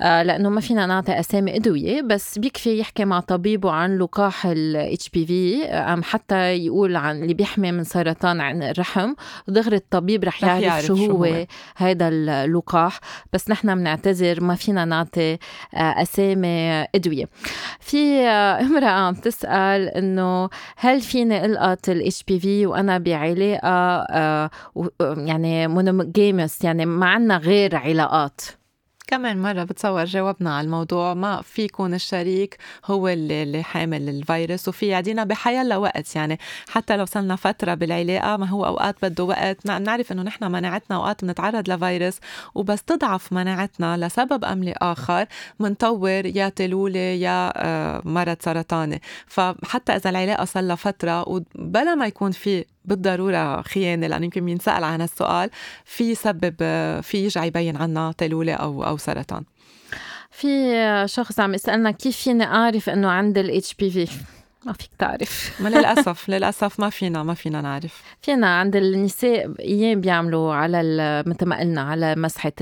آه، 0.00 0.22
لأنه 0.22 0.48
ما 0.48 0.60
فينا 0.60 0.86
نعطي 0.86 1.20
أسامي 1.20 1.56
أدوية 1.56 2.02
بس 2.02 2.38
بيكفي 2.38 2.78
يحكي 2.78 3.04
مع 3.04 3.20
طبيبه 3.20 3.70
عن 3.70 3.98
لقاح 3.98 4.46
الاتش 4.46 5.08
بي 5.08 5.26
في 5.26 5.64
أم 5.66 6.02
حتى 6.02 6.56
يقول 6.56 6.96
عن 6.96 7.22
اللي 7.22 7.34
بيحمي 7.34 7.72
من 7.72 7.84
سرطان 7.84 8.40
عن 8.40 8.62
الرحم. 8.62 9.14
دغري 9.48 9.76
الطبيب 9.76 10.24
رح 10.24 10.44
يعرف, 10.44 10.62
يعرف 10.62 10.84
شو 10.86 10.94
هو. 10.94 11.17
هو 11.18 11.46
هذا 11.76 12.08
اللقاح 12.08 13.00
بس 13.32 13.50
نحن 13.50 13.74
بنعتذر 13.74 14.40
ما 14.40 14.54
فينا 14.54 14.84
نعطي 14.84 15.32
آه، 15.74 16.02
أسامي 16.02 16.84
أدوية. 16.94 17.28
في 17.80 18.26
آه، 18.26 18.60
امرأة 18.60 18.86
عم 18.88 19.14
تسأل 19.14 19.88
إنه 19.88 20.48
هل 20.76 21.00
فيني 21.00 21.44
ألقط 21.44 21.88
ال 21.88 22.22
HPV 22.22 22.66
وأنا 22.66 22.98
بعلاقة 22.98 23.68
آه، 24.10 24.50
يعني 25.00 25.68
monogamous 25.68 26.64
يعني 26.64 26.86
ما 26.86 27.06
عنا 27.06 27.36
غير 27.36 27.76
علاقات؟ 27.76 28.40
كمان 29.08 29.42
مرة 29.42 29.64
بتصور 29.64 30.04
جاوبنا 30.04 30.56
على 30.56 30.64
الموضوع 30.64 31.14
ما 31.14 31.42
في 31.42 31.62
يكون 31.62 31.94
الشريك 31.94 32.56
هو 32.84 33.08
اللي, 33.08 33.42
اللي 33.42 33.62
حامل 33.62 34.08
الفيروس 34.08 34.68
وفي 34.68 34.86
يعدينا 34.86 35.24
بحيلا 35.24 35.76
وقت 35.76 36.16
يعني. 36.16 36.38
حتى 36.68 36.96
لو 36.96 37.04
صرلنا 37.04 37.36
فترة 37.36 37.74
بالعلاقة 37.74 38.36
ما 38.36 38.46
هو 38.46 38.66
أوقات 38.66 38.96
بده 39.02 39.24
وقت. 39.24 39.66
بنعرف 39.66 40.12
إنه 40.12 40.22
نحن 40.22 40.44
مناعتنا 40.52 40.96
أوقات 40.96 41.24
بنتعرض 41.24 41.70
لفيروس 41.70 42.18
وبس 42.54 42.82
تضعف 42.82 43.32
مناعتنا 43.32 44.06
لسبب 44.06 44.44
أم 44.44 44.64
لآخر 44.64 45.26
منطور 45.60 46.26
يا 46.26 46.48
تلولة 46.48 46.98
يا 46.98 47.52
آه، 47.56 48.02
مرض 48.04 48.36
سرطاني. 48.40 49.02
فحتى 49.26 49.92
إذا 49.92 50.10
العلاقة 50.10 50.44
صار 50.44 50.62
لها 50.62 50.76
فترة 50.76 51.28
وبلا 51.28 51.94
ما 51.94 52.06
يكون 52.06 52.30
في 52.30 52.64
بالضرورة 52.84 53.62
خيانة 53.62 54.06
لأنه 54.06 54.24
يمكن 54.24 54.44
بينسال 54.44 54.84
عن 54.84 55.02
السؤال 55.02 55.50
في 55.84 56.10
يسبب 56.10 56.54
في 57.02 57.18
يرجع 57.18 57.44
يبين 57.44 57.76
عنا 57.76 58.12
تلولة 58.18 58.54
أو 58.54 58.84
أو 58.84 58.96
سرطان. 58.96 59.44
في 60.30 60.48
شخص 61.08 61.40
عم 61.40 61.54
يسألنا 61.54 61.90
كيف 61.90 62.16
فيني 62.16 62.44
أعرف 62.44 62.90
إنه 62.90 63.08
عندي 63.08 63.40
بي 63.78 63.90
في 63.90 64.08
ما 64.68 64.74
فيك 64.74 64.90
تعرف. 64.98 65.62
ما 65.62 65.68
للأسف 65.68 66.28
للأسف 66.28 66.80
ما 66.80 66.90
فينا 66.90 67.22
ما 67.22 67.34
فينا 67.34 67.60
نعرف. 67.60 68.02
فينا 68.22 68.58
عند 68.58 68.76
النساء 68.76 69.52
أيام 69.60 70.00
بيعملوا 70.00 70.54
على 70.54 70.82
مثل 71.26 71.46
ما 71.46 71.58
قلنا 71.60 71.80
على 71.80 72.14
مسحة 72.16 72.52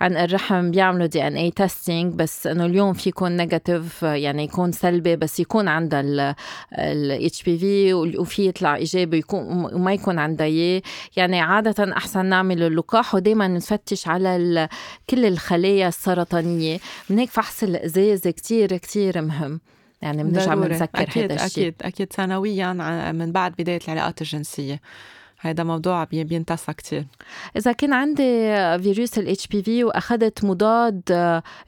عن 0.00 0.16
الرحم 0.16 0.70
بيعملوا 0.70 1.06
DNA 1.06 1.36
testing 1.36 2.14
بس 2.14 2.46
إنه 2.46 2.66
اليوم 2.66 2.92
في 2.92 3.08
يكون 3.08 3.36
negative 3.36 4.02
يعني 4.02 4.44
يكون 4.44 4.72
سلبي 4.72 5.16
بس 5.16 5.40
يكون 5.40 5.68
عندها 5.68 6.34
ال 6.78 7.42
HPV 7.42 7.94
وفي 7.94 8.46
يطلع 8.48 8.76
إيجابي 8.76 9.18
يكون 9.18 9.64
وما 9.74 9.92
يكون 9.92 10.18
عندها 10.18 10.46
إياه. 10.46 10.82
يعني 11.16 11.40
عادة 11.40 11.92
أحسن 11.96 12.26
نعمل 12.26 12.62
اللقاح 12.62 13.14
ودائما 13.14 13.48
نفتش 13.48 14.08
على 14.08 14.68
كل 15.10 15.24
الخلايا 15.24 15.88
السرطانية. 15.88 16.78
من 17.10 17.18
هيك 17.18 17.30
فحص 17.30 17.62
القزاز 17.62 18.28
كتير 18.28 18.76
كتير 18.76 19.22
مهم. 19.22 19.60
يعني 20.02 20.24
بنرجع 20.24 20.54
بنذكر 20.54 21.02
أكيد 21.02 21.32
هذا 21.32 21.46
الشيء 21.46 21.68
أكيد. 21.68 21.82
أكيد 21.82 22.12
سنويا 22.12 22.72
من 23.12 23.32
بعد 23.32 23.52
بداية 23.58 23.80
العلاقات 23.88 24.22
الجنسية. 24.22 24.80
هذا 25.40 25.64
موضوع 25.64 26.04
بينتسى 26.04 26.72
كتير. 26.72 27.06
إذا 27.56 27.72
كان 27.72 27.92
عندي 27.92 28.22
فيروس 28.82 29.18
بي 29.18 29.62
في 29.62 29.84
وأخذت 29.84 30.44
مضاد 30.44 31.02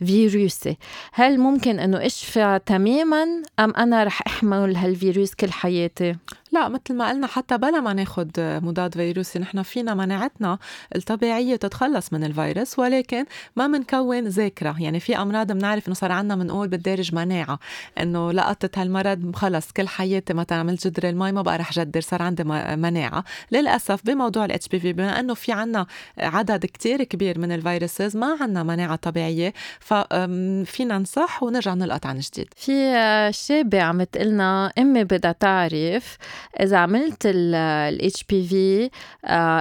فيروسي 0.07 0.77
هل 1.13 1.39
ممكن 1.39 1.79
أنه 1.79 2.07
أشفى 2.07 2.61
تماما 2.67 3.23
أم 3.61 3.75
أنا 3.77 4.05
رح 4.05 4.23
أحمل 4.27 4.77
هالفيروس 4.77 5.35
كل 5.35 5.53
حياتي؟ 5.53 6.17
لا 6.53 6.69
مثل 6.69 6.95
ما 6.95 7.09
قلنا 7.09 7.27
حتى 7.27 7.59
بلا 7.59 7.81
ما 7.81 7.93
ناخد 7.93 8.31
مضاد 8.39 8.95
فيروسي 8.95 9.39
نحن 9.39 9.63
فينا 9.63 9.95
مناعتنا 9.95 10.59
الطبيعية 10.97 11.57
تتخلص 11.57 12.13
من 12.13 12.25
الفيروس 12.25 12.79
ولكن 12.79 13.25
ما 13.57 13.67
منكون 13.67 14.25
ذاكرة. 14.29 14.77
يعني 14.79 15.01
في 15.01 15.17
أمراض 15.17 15.53
بنعرف 15.53 15.87
إنه 15.89 15.95
صار 15.95 16.13
عنا 16.13 16.37
بنقول 16.37 16.69
بالدارج 16.69 17.15
مناعة 17.15 17.59
إنه 18.01 18.33
لقطت 18.33 18.79
هالمرض 18.79 19.37
خلص 19.37 19.73
كل 19.73 19.89
حياتي 19.89 20.35
مثلا 20.35 20.59
عملت 20.59 20.87
جدري 20.87 21.09
المي 21.09 21.33
ما 21.33 21.43
بقى 21.43 21.59
رح 21.59 21.73
جدر 21.73 22.01
صار 22.01 22.23
عندي 22.23 22.45
مناعة. 22.77 23.25
للأسف 23.63 24.01
بموضوع 24.05 24.45
ال 24.45 24.69
HPV 24.69 24.93
بما 24.93 25.21
إنه 25.21 25.35
في 25.35 25.53
عنا 25.53 25.87
عدد 26.19 26.67
كتير 26.67 27.03
كبير 27.05 27.39
من 27.39 27.53
ال 27.53 27.61
viruses 27.61 28.17
ما 28.17 28.37
عنا 28.41 28.63
مناعة 28.63 28.97
طبيعية 28.97 29.53
ففينا 29.81 30.99
نصح 30.99 31.43
ونرجع 31.43 31.75
نلقط 31.75 32.07
عن 32.07 32.19
جديد. 32.19 32.49
في 32.57 32.73
شابة 33.33 33.83
عم 33.83 34.03
تقلنا 34.03 34.73
أمي 34.79 35.05
بدها 35.05 35.33
تعرف 35.33 36.17
إذا 36.61 36.77
عملت 36.77 37.23
ال 37.27 38.25
HPV 38.25 38.91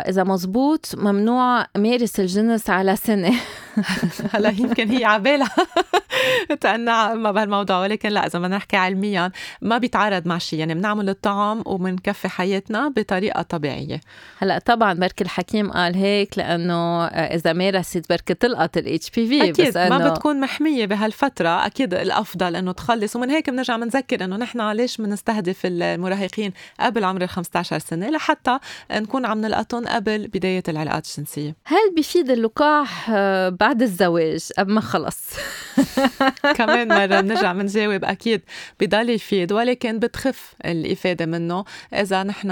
إذا 0.10 0.24
مزبوط 0.24 0.96
ممنوع 0.98 1.66
مارس 1.78 2.20
الجنس 2.20 2.70
على 2.70 2.96
سنة. 2.96 3.34
هلا 4.34 4.50
يمكن 4.50 4.90
هي 4.90 5.06
عبالها. 5.06 5.56
تقنع 6.62 7.14
ما 7.14 7.32
بهالموضوع 7.32 7.80
ولكن 7.80 8.10
لا 8.10 8.26
إذا 8.26 8.40
بدنا 8.40 8.58
نحكي 8.58 8.78
علميا 8.78 9.32
ما 9.62 9.78
بيتعارض 9.78 10.28
مع 10.28 10.38
شيء. 10.38 10.60
يعني 10.60 10.74
بنعمل 10.74 11.10
الطعام 11.10 11.64
وبنكفي 11.66 12.30
حياتنا 12.30 12.88
بطريقة 12.88 13.42
طبيعية. 13.42 14.02
هلأ 14.38 14.60
طبعا 14.60 14.94
بركي 14.94 15.24
الحكيم 15.24 15.72
قال 15.72 15.96
هيك 15.96 16.38
لأنه 16.38 17.06
إذا 17.06 17.54
مارست 17.54 18.10
بركي 18.10 18.34
تلقط 18.34 18.78
الاتش 18.78 19.10
بي 19.10 19.28
في 19.28 19.50
أكيد 19.50 19.68
بس 19.68 19.78
ما 19.78 20.10
بتكون 20.10 20.40
محمية 20.40 20.86
بهالفترة. 20.86 21.66
أكيد 21.66 21.94
الأفضل 21.94 22.56
إنه 22.56 22.72
تخلص. 22.72 23.16
ومن 23.16 23.30
هيك 23.30 23.50
بنرجع 23.50 23.78
بنذكر 23.78 24.24
إنه 24.24 24.38
نحن 24.38 24.72
ليش 24.72 24.98
بنستهدف 24.98 25.60
المراهقين 25.66 26.54
قبل 26.80 27.04
عمر 27.04 27.22
ال 27.22 27.30
15 27.30 27.80
سنه 27.80 28.10
لحتى 28.10 28.60
نكون 28.92 29.26
عم 29.26 29.42
نلقطهم 29.42 29.88
قبل 29.88 30.28
بداية 30.28 30.64
العلاقات 30.68 31.08
الجنسية. 31.08 31.56
هل 31.66 31.96
بيفيد 31.96 32.30
اللقاح 32.30 33.12
بعد 33.50 33.82
الزواج 33.82 34.50
قبل 34.58 34.74
ما 34.74 34.82
خلص؟ 34.82 35.20
كمان 36.56 36.88
مرة 36.88 37.22
بنرجع 37.22 37.54
بنجاوب 37.54 38.06
أكيد 38.06 38.42
بضل 38.80 39.10
يفيد 39.10 39.52
ولكن 39.52 40.00
بتخف 40.00 40.54
الإفادة 40.66 41.26
منه 41.26 41.66
إذا 41.94 42.24
نحن 42.24 42.50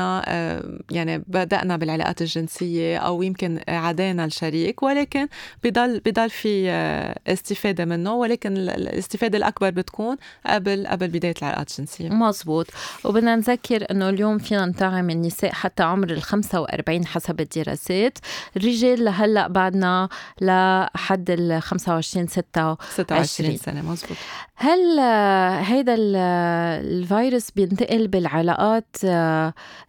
يعني 0.91 1.23
بدأنا 1.27 1.77
بالعلاقات 1.77 2.21
الجنسية 2.21 2.97
أو 2.97 3.21
يمكن 3.23 3.59
عدينا 3.67 4.25
الشريك 4.25 4.83
ولكن 4.83 5.27
بضل 5.63 5.99
بضل 5.99 6.29
في 6.29 6.69
استفادة 7.27 7.85
منه 7.85 8.13
ولكن 8.13 8.57
الاستفادة 8.57 9.37
الأكبر 9.37 9.69
بتكون 9.69 10.17
قبل 10.45 10.87
قبل 10.87 11.07
بداية 11.07 11.33
العلاقات 11.41 11.71
الجنسية 11.71 12.09
مزبوط 12.09 12.67
وبدنا 13.03 13.35
نذكر 13.35 13.85
إنه 13.91 14.09
اليوم 14.09 14.37
فينا 14.37 14.65
نطعم 14.65 15.09
النساء 15.09 15.51
حتى 15.51 15.83
عمر 15.83 16.09
ال 16.11 16.21
45 16.21 17.05
حسب 17.05 17.39
الدراسات 17.41 18.17
الرجال 18.57 19.05
لهلا 19.05 19.47
بعدنا 19.47 20.09
لحد 20.41 21.29
ال 21.31 21.61
25 21.61 22.27
26 22.27 23.48
سنة 23.57 23.91
مزبوط 23.91 24.17
هل 24.55 24.99
هيدا 25.63 25.95
الفيروس 25.97 27.51
بينتقل 27.51 28.07
بالعلاقات 28.07 28.95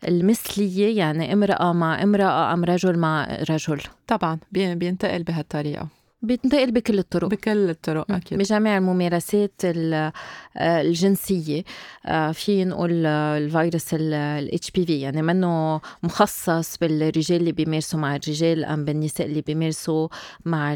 المثلية؟ 0.09 0.99
يعني 0.99 1.33
امرأة 1.33 1.73
مع 1.73 2.03
امرأة 2.03 2.53
أم 2.53 2.65
رجل 2.65 2.99
مع 2.99 3.39
رجل؟ 3.51 3.81
طبعا 4.07 4.39
بينتقل 4.53 5.23
بهالطريقة. 5.23 6.00
بينتقل 6.23 6.73
بكل 6.73 6.99
الطرق. 6.99 7.29
بكل 7.29 7.71
الطرق 7.71 8.13
أكيد. 8.13 8.39
بجميع 8.39 8.79
الممارسات 8.79 9.61
آه، 9.65 10.13
الجنسية. 10.57 11.65
آه، 12.07 12.33
في 12.33 12.65
نقول 12.65 13.07
الفيروس 13.07 13.95
ال 13.95 14.71
HPV 14.71 15.01
يعني 15.01 15.23
منه 15.23 15.81
مخصص 16.03 16.77
بالرجال 16.79 17.41
اللي 17.41 17.53
بيمارسوا 17.53 18.01
مع 18.01 18.17
الرجال 18.17 18.65
أم 18.65 18.85
بالنساء 18.85 19.27
اللي 19.27 19.41
بيمارسوا 19.41 20.09
مع 20.45 20.75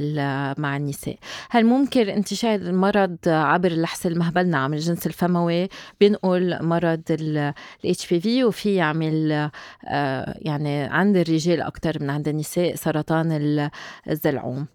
مع 0.58 0.76
النساء. 0.76 1.16
هل 1.50 1.66
ممكن 1.66 2.08
انتشار 2.08 2.54
المرض 2.54 3.16
عبر 3.26 3.72
اللحس 3.72 4.06
المهبل؟ 4.06 4.46
نعم 4.48 4.74
الجنس 4.74 5.06
الفموي 5.06 5.68
بينقل 6.00 6.64
مرض 6.64 7.02
ال 7.84 8.12
HPV 8.12 8.44
وفي 8.44 8.74
يعمل 8.74 9.32
آه، 9.84 10.38
يعني 10.38 10.82
عند 10.82 11.16
الرجال 11.16 11.60
أكثر 11.60 12.02
من 12.02 12.10
عند 12.10 12.28
النساء 12.28 12.74
سرطان 12.74 13.70
الزلعوم. 14.10 14.66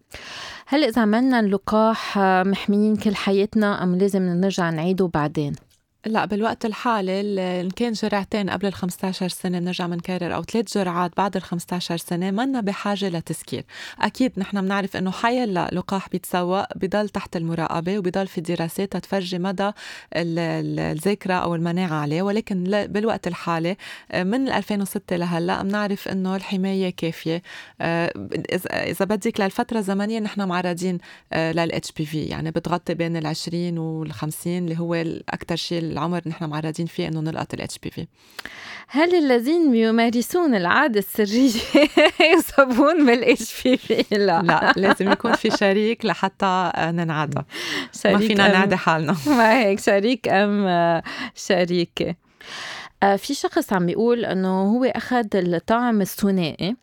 هل 0.72 0.84
إذا 0.84 1.02
عملنا 1.02 1.40
اللقاح 1.40 2.18
محميين 2.18 2.96
كل 2.96 3.14
حياتنا 3.14 3.82
أم 3.82 3.96
لازم 3.96 4.22
نرجع 4.22 4.70
نعيده 4.70 5.10
بعدين؟ 5.14 5.52
لا 6.06 6.24
بالوقت 6.24 6.64
الحالي 6.64 7.20
إن 7.60 7.70
كان 7.70 7.92
جرعتين 7.92 8.50
قبل 8.50 8.66
ال 8.66 8.74
15 8.74 9.28
سنة 9.28 9.58
بنرجع 9.58 9.86
بنكرر 9.86 10.34
أو 10.34 10.42
ثلاث 10.42 10.74
جرعات 10.78 11.16
بعد 11.16 11.36
ال 11.36 11.42
15 11.42 11.96
سنة 11.96 12.30
منا 12.30 12.60
بحاجة 12.60 13.08
لتسكير. 13.08 13.64
أكيد 14.00 14.32
نحن 14.36 14.60
بنعرف 14.60 14.96
إنه 14.96 15.10
حيلا 15.10 15.68
لقاح 15.72 16.08
بيتسوق 16.08 16.76
بضل 16.76 17.08
تحت 17.08 17.36
المراقبة 17.36 17.98
وبضل 17.98 18.26
في 18.26 18.40
دراسات 18.40 18.96
تفرجي 18.96 19.38
مدى 19.38 19.70
الذاكرة 20.16 21.34
أو 21.34 21.54
المناعة 21.54 21.94
عليه. 21.94 22.22
ولكن 22.22 22.86
بالوقت 22.88 23.26
الحالي 23.26 23.76
من 24.14 24.48
2006 24.48 25.16
لهلأ 25.16 25.62
بنعرف 25.62 26.08
إنه 26.08 26.36
الحماية 26.36 26.90
كافية. 26.90 27.42
آه، 27.80 28.12
إذا 28.70 29.04
بدك 29.04 29.40
للفترة 29.40 29.78
الزمنية 29.78 30.18
نحن 30.18 30.48
معرضين 30.48 30.98
آه، 31.32 31.52
لل 31.52 31.92
HPV 31.92 32.22
يعني 32.22 32.50
بتغطي 32.50 32.94
بين 32.94 33.16
ال 33.16 33.26
20 33.26 33.78
وال 33.78 34.12
50 34.12 34.58
اللي 34.58 34.78
هو 34.78 34.94
الأكثر 34.94 35.56
شيء 35.56 35.89
العمر 35.90 36.20
نحن 36.26 36.44
معرضين 36.44 36.86
فيه 36.86 37.08
إنه 37.08 37.20
نلقط 37.20 37.54
ال 37.54 37.78
HPV 37.78 38.06
هل 38.88 39.14
الذين 39.14 39.74
يمارسون 39.74 40.54
العادة 40.54 40.98
السرية 40.98 41.60
يصابون 42.34 43.06
بال 43.06 43.62
HPV؟ 43.62 44.04
لا. 44.10 44.42
لا 44.42 44.72
لازم 44.76 45.12
يكون 45.12 45.32
في 45.32 45.50
شريك 45.50 46.04
لحتى 46.04 46.72
ننعدى 46.78 47.42
ما 48.04 48.18
فينا 48.18 48.48
نعدي 48.48 48.76
حالنا. 48.76 49.16
ما 49.38 49.58
هيك 49.58 49.80
شريك 49.80 50.28
أم 50.28 51.02
شريكة. 51.34 52.14
آه، 53.02 53.16
في 53.16 53.34
شخص 53.34 53.72
عم 53.72 53.86
بيقول 53.86 54.24
إنه 54.24 54.62
هو 54.62 54.84
أخذ 54.84 55.26
الطعم 55.34 56.00
الثنائي. 56.00 56.76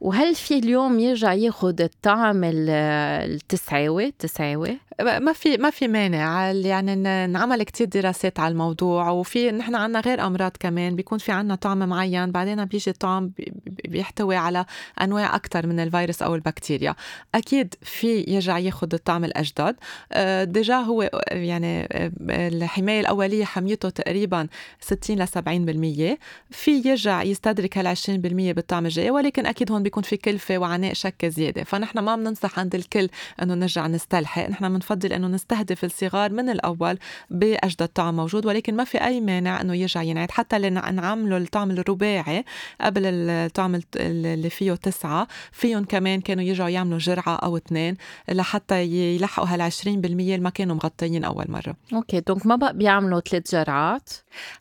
وهل 0.00 0.34
في 0.34 0.58
اليوم 0.58 0.98
يرجع 0.98 1.32
ياخذ 1.32 1.82
الطعم 1.82 2.40
التسعاوي؟ 2.44 4.06
التسعاوي 4.06 4.78
ما 5.00 5.32
في 5.32 5.56
ما 5.56 5.70
في 5.70 5.88
مانع. 5.88 6.50
يعني 6.50 6.92
انعمل 7.24 7.62
كتير 7.62 7.86
دراسات 7.86 8.40
على 8.40 8.52
الموضوع 8.52 9.10
وفي 9.10 9.50
نحن 9.50 9.74
عنا 9.74 10.00
غير 10.00 10.26
أمراض 10.26 10.52
كمان. 10.60 10.96
بيكون 10.96 11.18
في 11.18 11.32
عنا 11.32 11.54
طعم 11.54 11.78
معين 11.78 12.32
بعدين 12.32 12.64
بيجي 12.64 12.90
الطعم 12.90 13.32
بيحتوي 13.88 14.36
على 14.36 14.64
أنواع 15.02 15.36
أكثر 15.36 15.66
من 15.66 15.80
الفيروس 15.80 16.22
أو 16.22 16.34
البكتيريا. 16.34 16.94
أكيد 17.34 17.74
في 17.82 18.24
يرجع 18.28 18.58
ياخذ 18.58 18.94
الطعم 18.94 19.24
الأجدد. 19.24 19.76
آه، 20.12 20.44
ديجا 20.44 20.76
هو 20.76 21.10
يعني 21.30 21.88
آه، 21.92 22.12
الحماية 22.30 23.00
الأولية 23.00 23.44
حميته 23.44 23.90
تقريبا 23.90 24.48
60 24.80 25.18
ل 25.18 25.28
70% 25.28 26.18
في 26.50 26.82
يرجع 26.84 27.22
يستدرك 27.22 27.78
هال 27.78 27.86
20% 27.86 28.52
بالطعم 28.52 28.86
الجاي 28.86 29.10
ولكن 29.10 29.46
أكيد 29.46 29.72
هون 29.72 29.82
بيكون 29.82 30.02
في 30.02 30.16
كلفة 30.16 30.58
وعناء 30.58 30.92
شكه 30.92 31.28
زيادة. 31.28 31.64
فنحن 31.64 31.98
ما 31.98 32.16
بننصح 32.16 32.58
عند 32.58 32.74
الكل 32.74 33.08
إنه 33.42 33.54
نرجع 33.54 33.86
نستلحق. 33.86 34.50
نحن 34.50 34.68
بنفضل 34.68 35.12
إنه 35.12 35.28
نستهدف 35.28 35.84
الصغار 35.84 36.32
من 36.32 36.50
الأول 36.50 36.98
بأجدد 37.30 37.88
طعم 37.88 38.16
موجود 38.16 38.46
ولكن 38.46 38.76
ما 38.76 38.84
في 38.84 39.04
أي 39.04 39.20
مانع 39.20 39.60
إنه 39.60 39.74
يرجع 39.74 40.02
ينعاد 40.02 40.30
حتى 40.30 40.58
نعمله 40.70 41.36
الطعم 41.36 41.70
الرباعي 41.70 42.44
قبل 42.80 43.02
الطعم 43.04 43.67
اللي 43.96 44.50
فيه 44.50 44.72
تسعة. 44.74 45.28
فيهم 45.52 45.84
كمان 45.84 46.20
كانوا 46.20 46.44
يرجعوا 46.44 46.68
يعملوا 46.68 46.98
جرعة 46.98 47.36
أو 47.36 47.56
اثنين 47.56 47.96
لحتى 48.28 48.82
يلحقوا 48.84 49.48
هال 49.48 49.72
20% 49.72 49.86
اللي 49.86 50.38
ما 50.38 50.50
كانوا 50.50 50.76
مغطيين 50.76 51.24
أول 51.24 51.44
مرة. 51.48 51.76
OK 51.92 52.20
donc 52.20 52.46
ما 52.46 52.56
بقى 52.56 52.76
بيعملوا 52.76 53.20
ثلاث 53.20 53.52
جرعات؟ 53.52 54.10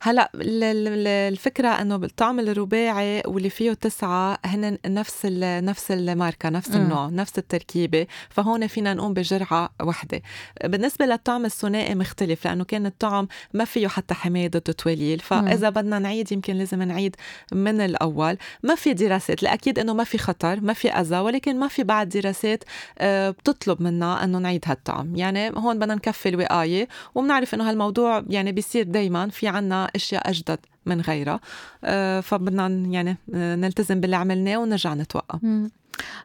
هلأ 0.02 0.32
الفكرة 0.36 1.68
إنه 1.68 1.96
الطعم 1.96 2.40
الرباعي 2.40 3.24
واللي 3.26 3.50
فيه 3.50 3.74
تسعة 3.74 4.40
هن 4.46 4.78
نفس 4.86 5.26
نفس 5.42 5.92
الماركة 5.92 6.50
نفس 6.50 6.76
النوع 6.76 7.10
نفس 7.10 7.38
التركيبة. 7.38 8.08
فهون 8.30 8.68
فينا 8.68 8.94
نقوم 8.94 9.14
بجرعة 9.14 9.70
واحدة 9.82 10.22
بالنسبة 10.64 11.06
للطعم 11.06 11.46
الثنائي 11.46 11.96
مختلف 11.96 12.46
لأنه 12.46 12.64
كان 12.64 12.86
الطعم 12.86 13.28
ما 13.54 13.66
فيه 13.66 13.88
حتى 13.88 14.14
حماية 14.14 14.48
ضد 14.48 14.56
التواليل. 14.70 15.20
فإذا 15.20 15.70
بدنا 15.70 16.00
نعيد 16.00 16.32
يمكن 16.32 16.56
لازم 16.56 16.84
نعيد 16.84 17.16
من 17.52 17.82
الأول. 17.82 18.38
ما 18.64 18.76
في 18.76 18.94
دراسات 18.98 19.44
الأكيد 19.44 19.80
أنه 19.80 19.94
ما 19.94 20.04
في 20.04 20.18
خطر 20.18 20.62
ما 20.62 20.74
في 20.74 20.90
أذى 20.90 21.18
ولكن 21.20 21.60
ما 21.60 21.68
في 21.68 21.84
بعد 21.84 22.10
دراسات 22.10 22.64
آه، 23.00 23.30
بتطلب 23.30 23.82
منا 23.82 24.24
أنه 24.24 24.38
نعيد 24.38 24.64
هالطعم. 24.66 25.16
يعني 25.16 25.50
هون 25.50 25.80
بدنا 25.80 25.96
نكفي 25.96 26.30
الوقاية 26.30 26.88
وبنعرف 27.16 27.54
أنه 27.54 27.70
هالموضوع 27.70 28.24
يعني 28.30 28.52
بيصير 28.52 28.84
دايما 28.84 29.30
في 29.30 29.48
عنا 29.48 29.92
أشياء 29.96 30.30
أجدد 30.30 30.60
من 30.86 31.02
غيرها. 31.02 31.40
آه، 31.84 32.20
فبدنا 32.20 32.68
يعني 32.68 33.18
نلتزم 33.34 34.00
باللي 34.00 34.16
عملناه 34.16 34.58
ونرجع 34.58 34.94
نتوقع. 34.94 35.40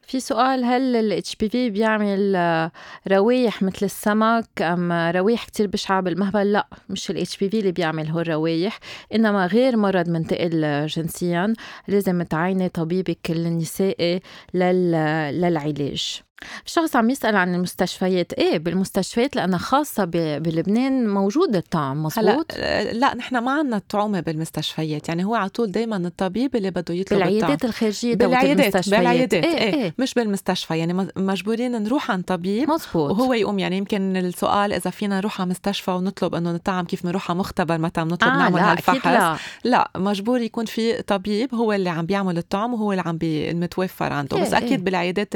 في 0.02 0.20
سؤال 0.20 0.64
هل 0.64 0.96
بي 1.40 1.48
في 1.48 1.70
بيعمل 1.70 2.36
آه، 2.36 2.72
روايح 3.08 3.62
مثل 3.62 3.86
السمك؟ 3.86 4.62
أم 4.62 4.92
روايح 4.92 5.44
كتير 5.44 5.66
بشعه 5.66 6.00
بالمهبل 6.00 6.52
لا 6.52 6.66
مش 6.88 7.10
بي 7.10 7.48
في 7.48 7.58
اللي 7.58 7.72
بيعمل 7.72 8.08
هو 8.08 8.20
الروايح 8.20 8.78
إنما 9.14 9.46
غير 9.46 9.76
مرض 9.76 10.08
منتقل 10.08 10.86
جنسيا 10.86 11.54
لازم 11.88 12.22
تعيني 12.22 12.68
طبيبك 12.68 13.30
النسائي 13.30 14.20
للعلاج. 14.54 16.22
في 16.64 16.70
شخص 16.70 16.96
عم 16.96 17.10
يسأل 17.10 17.36
عن 17.36 17.54
المستشفيات. 17.54 18.32
إيه 18.32 18.58
بالمستشفيات 18.58 19.36
لأنها 19.36 19.58
خاصة 19.58 20.04
بلبنان 20.38 21.08
موجود 21.08 21.56
الطعم 21.56 22.02
مزبوط 22.02 22.52
هلا 22.54 22.92
لا 22.92 23.14
نحن 23.14 23.38
ما 23.38 23.52
عندنا 23.52 23.76
الطعومة 23.76 24.20
بالمستشفيات. 24.20 25.08
يعني 25.08 25.24
هو 25.24 25.34
على 25.34 25.48
طول 25.48 25.72
دايما 25.72 25.96
الطبيب 25.96 26.56
اللي 26.56 26.70
بده 26.70 26.94
يطلب 26.94 27.18
بالعيادات 27.18 27.64
الخارجية 27.64 28.14
بالعيادات 28.14 28.88
بالعيادات 28.88 29.44
إيه, 29.44 29.58
إيه, 29.58 29.74
إيه. 29.74 29.94
مش 29.98 30.14
بالمستشفى. 30.14 30.78
يعني 30.78 31.08
مجبورين 31.16 31.82
نروح 31.82 32.10
عند 32.10 32.24
طبيب 32.24 32.70
مزبوط 32.70 33.10
وهو 33.10 33.32
يقوم. 33.32 33.58
يعني 33.58 33.76
يمكن 33.76 34.16
السؤال 34.16 34.72
إذا 34.72 34.90
فينا 34.90 35.16
نروح 35.16 35.40
على 35.40 35.50
مستشفى 35.50 35.90
ونطلب 35.90 36.34
إنه 36.34 36.52
نطعم 36.52 36.84
كيف 36.84 37.04
نروح 37.04 37.30
على 37.30 37.38
مختبر 37.38 37.78
متى 37.78 38.04
بنطلب 38.04 38.32
آه 38.32 38.36
نعمل 38.36 38.56
لا 38.56 38.72
هالفحص؟ 38.72 39.06
لا. 39.06 39.36
لا 39.64 39.90
مجبور 39.96 40.40
يكون 40.40 40.64
في 40.64 41.02
طبيب 41.02 41.54
هو 41.54 41.72
اللي 41.72 41.90
عم 41.90 42.06
بيعمل 42.06 42.38
الطعم 42.38 42.74
وهو 42.74 42.92
اللي 42.92 43.02
عم 43.06 43.18
المتوفر 43.22 44.12
عنده. 44.12 44.36
إيه 44.36 44.42
بس 44.42 44.52
أكيد 44.52 44.70
إيه. 44.70 44.78
بالعيادات 44.78 45.28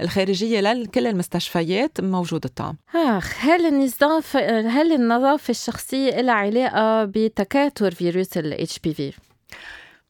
الخارجية 0.00 0.29
لكل 0.72 1.06
المستشفيات 1.06 2.00
موجود 2.00 2.44
الطعم. 2.44 2.76
آخ 2.94 3.34
هل 3.44 3.66
النظافه 3.66 4.60
هل 4.60 4.92
النظافة 4.92 5.50
الشخصية 5.50 6.20
لها 6.20 6.34
علاقة 6.34 7.04
بتكاثر 7.04 7.94
فيروس 7.94 8.38
الاتش 8.38 8.78
بي 8.78 8.94
في 8.94 9.12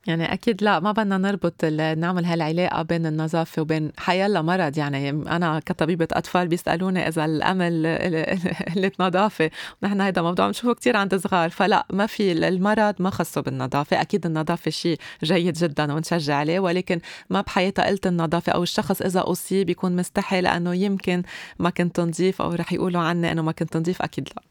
يعني 0.07 0.33
أكيد 0.33 0.63
لا 0.63 0.81
ما 0.81 0.93
بدنا 0.93 1.19
نربط 1.19 1.65
نعمل 1.65 2.25
هالعلاقة 2.25 2.83
بين 2.83 3.07
النظافة 3.07 3.63
وبين 3.63 3.93
حيلا 3.99 4.43
مرض. 4.43 4.79
يعني 4.79 5.11
أنا 5.11 5.61
كطبيبة 5.67 6.09
أطفال 6.13 6.49
بيسألوني 6.49 7.09
إذا 7.09 7.25
الأمل 7.25 7.87
قله 8.75 8.91
نظافه 9.01 9.51
نحن 9.83 10.01
هذا 10.01 10.23
موضوع 10.23 10.47
بنشوفه 10.47 10.75
كثير 10.75 10.97
عند 10.97 11.15
صغار. 11.17 11.51
فلا 11.51 11.87
ما 11.93 12.07
في 12.07 12.33
المرض 12.33 12.95
ما 12.99 13.11
خصه 13.11 13.41
بالنظافة. 13.41 14.01
أكيد 14.01 14.27
النظافة 14.27 14.71
شيء 14.71 14.99
جيد 15.25 15.55
جدا 15.55 15.93
ونشجع 15.93 16.35
عليه 16.35 16.61
ولكن 16.61 17.01
ما 17.31 17.41
بحياتها 17.41 17.87
قلت 17.87 18.07
النظافة. 18.07 18.53
أو 18.53 18.63
الشخص 18.63 19.03
إذا 19.03 19.23
أصيب 19.27 19.67
بيكون 19.67 19.97
مستحي 19.97 20.41
لأنه 20.41 20.75
يمكن 20.75 21.23
ما 21.59 21.71
كنت 21.71 22.01
نظيف 22.01 22.43
أو 22.43 22.55
رح 22.55 22.73
يقولوا 22.73 23.01
عني 23.01 23.33
إنه 23.33 23.43
ما 23.43 23.53
كنت 23.53 23.77
نظيف. 23.77 24.03
أكيد 24.03 24.29
لا. 24.29 24.43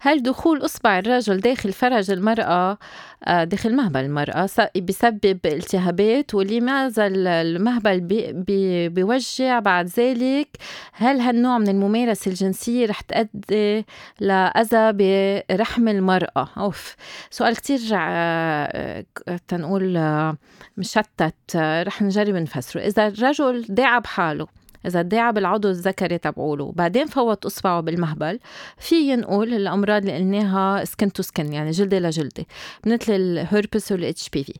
هل 0.00 0.22
دخول 0.22 0.64
إصبع 0.64 0.98
الرجل 0.98 1.40
داخل 1.40 1.72
فرج 1.72 2.10
المرأة 2.10 2.46
آه، 2.46 2.78
داخل 3.26 3.76
مهبل 3.76 4.00
المرأة. 4.00 4.48
بيسبب 4.76 5.38
التهابات 5.46 6.34
ولماذا 6.34 7.06
المهبل 7.06 8.00
بي 8.00 8.32
بي 8.32 8.88
بيوجع 8.88 9.58
بعد 9.58 9.86
ذلك؟ 9.86 10.48
هل 10.92 11.20
هالنوع 11.20 11.58
من 11.58 11.68
الممارسة 11.68 12.28
الجنسية 12.28 12.86
رح 12.86 13.00
تؤدي 13.00 13.84
لأذى 14.20 14.92
برحم 14.92 15.88
المرأة؟ 15.88 16.48
أوف 16.58 16.96
سؤال 17.30 17.56
كتير 17.56 17.80
آه، 17.92 19.04
تنقول 19.48 19.96
آه، 19.96 20.36
مشتت. 20.76 21.56
رح 21.56 22.02
نجرب 22.02 22.34
نفسره. 22.34 22.80
إذا 22.80 23.06
الرجل 23.06 23.66
داعب 23.68 24.06
حاله 24.06 24.46
إذا 24.86 25.02
داعب 25.02 25.32
بالعضو 25.32 25.68
الذكري 25.68 26.18
تبعوله. 26.18 26.72
بعدين 26.76 27.06
فوت 27.06 27.44
أصبعه 27.44 27.80
بالمهبل. 27.80 28.38
في 28.78 28.94
ينقل 29.12 29.54
الأمراض 29.54 30.02
اللي 30.02 30.16
قلناها 30.16 30.84
skin 30.84 31.12
to 31.12 31.22
skin 31.22 31.52
يعني 31.52 31.70
جلدة 31.70 31.98
لجلدة 31.98 32.46
مثل 32.86 33.12
الهربس 33.12 33.92
وال 33.92 34.28
HPV 34.28 34.52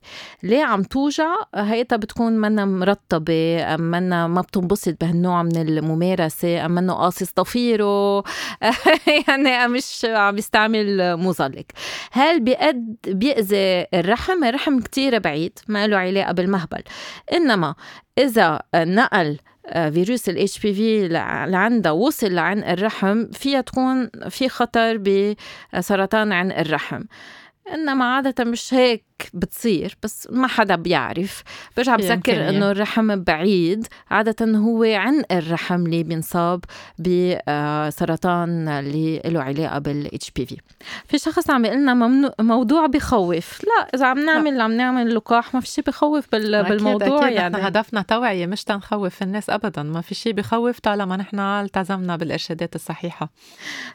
ليه 0.43 0.65
عم 0.65 0.83
توجع؟ 0.83 1.37
هيئتها 1.55 1.97
بتكون 1.97 2.33
منا 2.33 2.65
مرطبة 2.65 3.77
منا 3.77 4.27
ما 4.27 4.41
بتنبسط 4.41 5.01
بهالنوع 5.01 5.43
من 5.43 5.57
الممارسة 5.57 6.67
أم 6.67 6.71
منه 6.71 6.93
قاصص 6.95 7.33
ضافيره. 7.39 8.25
يعني 9.29 9.69
مش 9.69 10.07
عم 10.11 10.39
يستعمل 10.39 11.17
مزلق. 11.17 11.65
هل 12.13 12.41
بيقد 12.41 12.97
بيأذي 13.07 13.87
الرحم؟ 13.95 14.45
الرحم 14.45 14.81
كتير 14.81 15.19
بعيد 15.19 15.59
ما 15.69 15.87
له 15.87 15.97
علاقة 15.97 16.33
بالمهبل. 16.33 16.83
إنما 17.33 17.75
إذا 18.19 18.61
نقل 18.75 19.39
فيروس 19.73 20.29
الاتش 20.29 20.59
بي 20.59 20.75
في 20.75 21.09
لعندها 21.09 21.93
وصل 21.93 22.33
لعن 22.35 22.59
الرحم 22.59 23.27
فيها 23.33 23.61
تكون 23.61 24.11
في 24.29 24.49
خطر 24.49 24.97
بسرطان 24.97 26.33
عن 26.33 26.53
الرحم. 26.53 27.03
إنما 27.73 28.05
عادة 28.05 28.45
مش 28.45 28.75
هيك. 28.75 29.06
بتصير 29.35 29.97
بس 30.03 30.29
ما 30.31 30.49
حدا 30.49 30.77
بيعرف. 30.77 31.43
برجع 31.77 31.97
بذكر 31.97 32.49
إنه 32.49 32.71
الرحم 32.71 33.17
بعيد. 33.17 33.87
عادة 34.11 34.59
هو 34.59 34.83
عن 34.83 35.25
الرحم 35.31 35.87
اللي 35.87 36.03
بينصاب 36.03 36.65
بسرطان 36.99 38.69
اللي 38.69 39.23
له 39.25 39.43
علاقة 39.43 39.79
بالاتش 39.79 40.31
بي 40.31 40.47
في 40.47 40.57
في 41.09 41.19
شخص 41.19 41.51
عم 41.51 41.65
يقول 41.65 41.79
لنا 41.79 41.95
موضوع 42.41 42.87
بخوف. 42.87 43.65
لا 43.65 43.89
إذا 43.95 44.07
عم 44.07 44.19
نعمل 44.19 44.61
عم 44.61 44.73
نعمل 44.73 45.15
لقاح 45.15 45.55
ما 45.55 45.61
في 45.61 45.67
شيء 45.67 45.85
بخوف 45.85 46.27
بالموضوع 46.33 47.27
أكيد. 47.27 47.37
يعني. 47.37 47.55
نحن 47.55 47.65
هدفنا 47.65 48.03
توعية 48.03 48.47
مش 48.47 48.65
تنخوف 48.65 49.23
الناس 49.23 49.51
ابدا. 49.51 49.83
ما 49.83 50.01
في 50.01 50.15
شيء 50.15 50.33
بخوف 50.33 50.79
طالما 50.81 51.17
نحن 51.17 51.41
التزمنا 51.41 52.17
بالإرشادات 52.17 52.75
الصحيحة. 52.75 53.31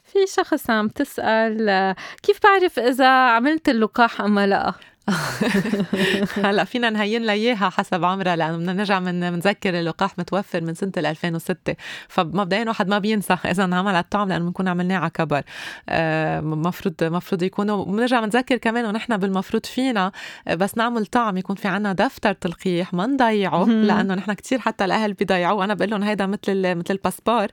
في 0.06 0.20
شخص 0.36 0.70
عم 0.70 0.88
تسأل 0.88 1.96
كيف 2.24 2.40
بعرف 2.44 2.80
إذا 2.80 3.08
عملت 3.08 3.70
اللقاح 3.70 4.22
أم 4.22 4.40
لا؟ 4.40 4.74
هلا 6.46 6.64
فينا 6.64 6.90
نهين 6.90 7.24
لها 7.24 7.34
اياها 7.34 7.70
حسب 7.70 8.06
عمرها 8.06 8.36
لأنه 8.36 8.58
بدنا 8.58 8.74
نرجع 8.74 9.00
من 9.00 9.32
بنذكر 9.32 9.80
اللقاح 9.80 10.20
متوفر 10.20 10.62
من 10.62 10.74
سنة 10.74 10.92
2006 10.98 11.76
فمبدئيا 12.08 12.66
واحد 12.68 12.88
ما 12.88 13.00
بينسى 13.00 13.38
اذا 13.46 13.64
انعمل 13.64 13.88
على 13.88 14.00
الطعم 14.00 14.30
لأنه 14.30 14.46
بنكون 14.46 14.68
عملناه 14.68 14.98
على 14.98 15.10
كبر. 15.10 15.42
المفروض 15.90 17.04
آه 17.04 17.10
مفروض 17.10 17.44
يكونوا 17.44 17.86
بنرجع 17.86 18.20
بنذكر 18.20 18.58
كمان 18.58 18.86
ونحن 18.86 19.18
بالمفروض 19.18 19.66
فينا 19.66 20.12
آه، 20.48 20.56
بس 20.56 20.78
نعمل 20.78 21.06
طعم 21.06 21.38
يكون 21.38 21.56
في 21.56 21.68
عنا 21.68 21.94
دفتر 21.94 22.34
تلقيح 22.34 22.94
ما 22.94 23.06
نضيعه 23.06 23.66
لأنه 23.66 24.16
نحن 24.16 24.34
كثير 24.34 24.60
حتى 24.60 24.86
الأهل 24.86 25.14
بيضيعوه. 25.14 25.64
أنا 25.64 25.74
بقول 25.74 25.90
لهم 25.90 26.04
هيدا 26.04 26.26
مثل 26.26 26.76
مثل 26.76 26.94
الباسبور 26.94 27.48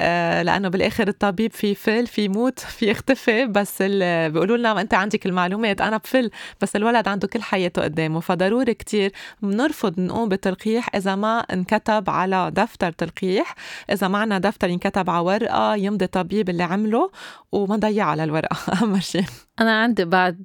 آه 0.00 0.42
لأنه 0.42 0.68
بالآخر 0.68 1.08
الطبيب 1.08 1.52
في 1.52 1.74
فل 1.74 2.06
في 2.06 2.28
موت 2.28 2.58
في 2.58 2.90
يختفي 2.90 3.46
بس 3.46 3.82
بيقولوا 3.82 4.56
لنا 4.56 4.80
أنت 4.80 4.94
عندك 4.94 5.26
المعلومات 5.26 5.80
أنا 5.80 5.96
بفل 5.96 6.30
بس 6.60 6.76
الولد 6.76 6.89
الولد 6.90 7.08
عنده 7.08 7.28
كل 7.28 7.42
حياته 7.42 7.82
قدامه 7.82 8.20
فضروري 8.20 8.74
كتير 8.74 9.12
بنرفض 9.42 10.00
نقوم 10.00 10.28
بتلقيح 10.28 10.94
إذا 10.94 11.14
ما 11.14 11.38
انكتب 11.38 12.10
على 12.10 12.50
دفتر 12.54 12.92
تلقيح 12.92 13.54
إذا 13.92 14.08
معنا 14.08 14.38
دفتر 14.38 14.68
ينكتب 14.68 15.10
على 15.10 15.24
ورقة 15.24 15.74
يمضي 15.74 16.06
طبيب 16.06 16.48
اللي 16.48 16.62
عمله 16.62 17.10
وما 17.52 17.76
نضيع 17.76 18.04
على 18.04 18.24
الورقة. 18.24 18.56
أهم 18.72 19.00
شيء. 19.00 19.24
أنا 19.60 19.82
عندي 19.82 20.04
بعد 20.04 20.44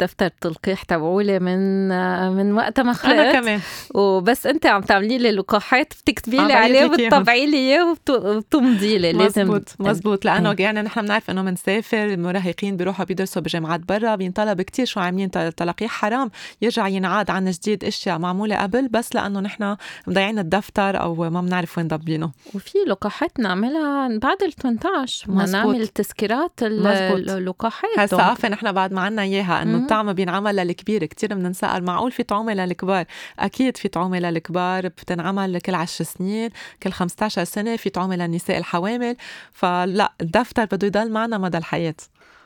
دفتر 0.00 0.28
تلقيح 0.28 0.82
تبعولي 0.82 1.38
من 1.38 1.88
من 2.36 2.52
وقت 2.52 2.80
ما 2.80 2.92
خلقت 2.92 3.18
أنا 3.18 3.32
كمان. 3.40 3.60
وبس 3.94 4.46
أنت 4.46 4.66
عم 4.66 4.82
تعملي 4.82 5.18
لي 5.18 5.30
لقاحات 5.30 5.94
بتكتبي 6.02 6.36
لي 6.36 6.52
عليه 6.52 6.84
وبتطبعي 6.84 7.46
لي 7.46 7.56
إياه 7.56 7.96
وبتمضي 8.08 8.98
لي 8.98 9.12
لازم. 9.12 9.42
مزبوط 9.42 9.76
مزبوط. 9.78 10.24
لأنه 10.24 10.56
يعني 10.58 10.82
نحن 10.82 11.02
بنعرف 11.02 11.30
إنه 11.30 11.42
بنسافر 11.42 12.04
المراهقين 12.04 12.76
بيروحوا 12.76 13.04
بيدرسوا 13.04 13.42
بجامعات 13.42 13.80
برا 13.80 14.14
بينطلب 14.14 14.62
كتير 14.62 14.86
شو 14.86 15.00
عاملين 15.00 15.30
تلقيح 15.30 15.79
حرام 15.88 16.30
يرجع 16.62 16.88
ينعاد 16.88 17.30
عن 17.30 17.50
جديد 17.50 17.84
أشياء 17.84 18.18
معمولة 18.18 18.56
قبل 18.56 18.88
بس 18.88 19.14
لأنه 19.14 19.40
نحن 19.40 19.76
مضيعين 20.06 20.38
الدفتر 20.38 21.00
أو 21.00 21.30
ما 21.30 21.40
بنعرف 21.40 21.78
وين 21.78 21.88
ضابينه 21.88 22.30
وفي 22.54 22.78
لقاحات 22.86 23.40
نعملها 23.40 24.18
بعد 24.18 24.42
ال 24.42 24.52
18 24.52 25.30
بدنا 25.30 25.46
نعمل 25.46 25.88
تذكيرات 25.88 26.62
اللقاحات 26.62 27.98
هسا 27.98 28.48
نحن 28.48 28.72
بعد 28.72 28.92
ما 28.92 29.00
عنا 29.00 29.22
إياها 29.22 29.62
إنه 29.62 29.78
الطعم 29.78 30.12
بينعمل 30.12 30.56
للكبير. 30.56 31.04
كثير 31.04 31.34
بننسال 31.34 31.84
معقول 31.84 32.12
في 32.12 32.22
طعومة 32.22 32.54
للكبار؟ 32.54 33.04
أكيد 33.38 33.76
في 33.76 33.88
طعومة 33.88 34.18
للكبار 34.18 34.88
بتنعمل 34.88 35.60
كل 35.60 35.74
10 35.74 36.04
سنين 36.04 36.50
كل 36.82 36.92
15 36.92 37.44
سنة 37.44 37.76
في 37.76 37.90
طعومة 37.90 38.16
للنساء 38.16 38.58
الحوامل. 38.58 39.16
فلا 39.52 40.12
الدفتر 40.20 40.64
بده 40.64 40.86
يضل 40.86 41.10
معنا 41.10 41.38
مدى 41.38 41.58
الحياة. 41.58 41.94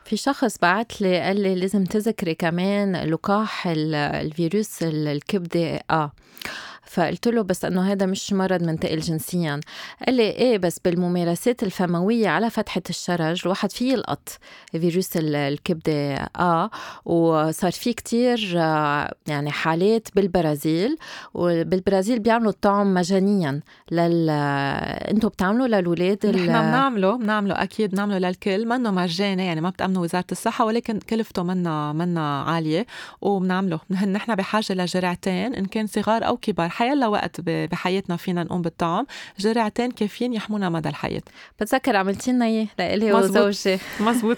في 0.05 0.17
شخص 0.17 0.59
بعت 0.59 1.01
لي 1.01 1.21
قال 1.21 1.41
لي 1.41 1.55
لازم 1.55 1.85
تذكري 1.85 2.35
كمان 2.35 2.97
لقاح 2.97 3.67
الفيروس 3.67 4.83
الكبدة 4.83 5.81
آه 5.91 6.13
فقلت 6.95 7.29
له 7.29 7.43
بس 7.43 7.65
إنه 7.65 7.93
هذا 7.93 8.07
مش 8.07 8.33
مرض 8.33 8.63
منتقل 8.63 9.01
جنسيا. 9.01 9.61
قال 10.07 10.15
لي 10.15 10.31
إيه 10.31 10.59
بس 10.59 10.79
بالممارسات 10.79 11.63
الفموية 11.63 12.29
على 12.29 12.51
فتحة 12.51 12.83
الشرج 12.91 13.41
الواحد 13.45 13.73
فيه 13.73 13.93
يلقط 13.93 14.29
فيروس 14.73 15.11
الكبدة 15.17 16.15
آه 16.39 16.71
وصار 17.05 17.73
في 17.73 17.93
كتير 17.93 18.55
يعني 19.27 19.51
حالات 19.51 20.09
بالبرازيل 20.17 20.97
وبالبرازيل 21.35 22.19
بيعملوا 22.19 22.51
الطعم 22.51 22.95
مجانيا 22.95 23.61
لل 23.91 24.31
أنتم 25.11 25.29
بتعملوا 25.29 25.67
للاولاد 25.67 26.27
نحن 26.27 26.47
بنعمله 26.47 27.17
بنعمله 27.17 27.63
أكيد 27.63 27.91
بنعمله 27.91 28.19
للكل. 28.19 28.69
منه 28.69 28.91
مجاني 28.91 29.47
يعني 29.47 29.61
ما 29.61 29.71
بتأمنوا 29.71 30.03
وزارة 30.03 30.25
الصحة 30.33 30.65
ولكن 30.65 30.99
كلفته 30.99 31.43
منا 31.43 31.93
منا 31.93 32.43
عالية 32.43 32.87
وبنعمله. 33.21 33.81
نحن 33.91 34.35
بحاجة 34.35 34.73
لجرعتين 34.73 35.55
إن 35.55 35.65
كان 35.65 35.87
صغار 35.87 36.27
أو 36.27 36.37
كبار. 36.37 36.69
حيلا 36.85 37.07
وقت 37.07 37.41
بحياتنا 37.41 38.17
فينا 38.17 38.45
نقوم 38.45 38.63
بالطعام 38.63 39.07
جرعتين 39.39 39.91
كافيين 39.91 40.33
يحمونا 40.33 40.69
مدى 40.69 40.89
الحياة. 40.89 41.23
بتذكر 41.61 41.97
عملتي 41.97 42.33
لنا 42.33 42.45
اياه 42.45 42.67
لإلي 42.79 43.13
وزوجي 43.13 43.79
مزبوط 44.01 44.37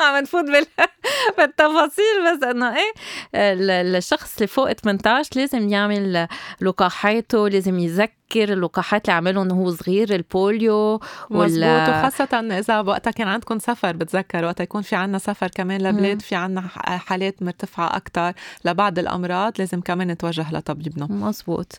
عم 0.00 0.16
نفوت 0.22 0.44
بال... 0.44 0.66
بالتفاصيل 1.38 2.14
بس 2.26 2.42
إنه 2.42 2.76
إيه 2.76 2.92
الشخص 3.34 4.34
اللي 4.34 4.46
فوق 4.46 4.72
18 4.72 5.30
لازم 5.36 5.68
يعمل 5.68 6.28
لقاحاته 6.60 7.48
لازم 7.48 7.78
يذكر 7.78 8.12
بفكر 8.28 8.52
اللقاحات 8.52 9.04
اللي 9.04 9.16
عملهم 9.16 9.52
وهو 9.52 9.70
صغير 9.70 10.14
البوليو 10.14 11.00
مزبوط 11.30 11.88
وخاصة 11.88 12.58
إذا 12.58 12.80
وقتها 12.80 13.10
كان 13.10 13.28
عندكم 13.28 13.58
سفر 13.58 13.96
بتذكر 13.96 14.44
وقتها 14.44 14.64
يكون 14.64 14.82
في 14.82 14.96
عنا 14.96 15.18
سفر 15.18 15.48
كمان 15.48 15.80
لبلاد 15.82 16.22
في 16.22 16.34
عنا 16.34 16.60
حالات 17.06 17.42
مرتفعة 17.42 17.96
أكتر 17.96 18.32
لبعض 18.64 18.98
الأمراض 18.98 19.52
لازم 19.58 19.80
كمان 19.80 20.08
نتوجه 20.08 20.52
لطبيبنا 20.52 21.06
مزبوط 21.10 21.78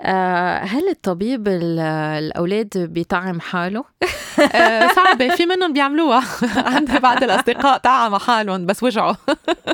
آه 0.00 0.58
هل 0.58 0.88
الطبيب 0.88 1.48
الأولاد 1.48 2.78
بيطعم 2.78 3.40
حاله؟ 3.40 3.84
آه 4.54 4.88
صعبة 4.88 5.28
في 5.28 5.46
منهم 5.46 5.72
بيعملوها. 5.72 6.22
عندي 6.74 6.98
بعض 6.98 7.22
الأصدقاء 7.22 7.78
طعم 7.78 8.18
حالهم 8.18 8.66
بس 8.66 8.82
وجعوا. 8.82 9.14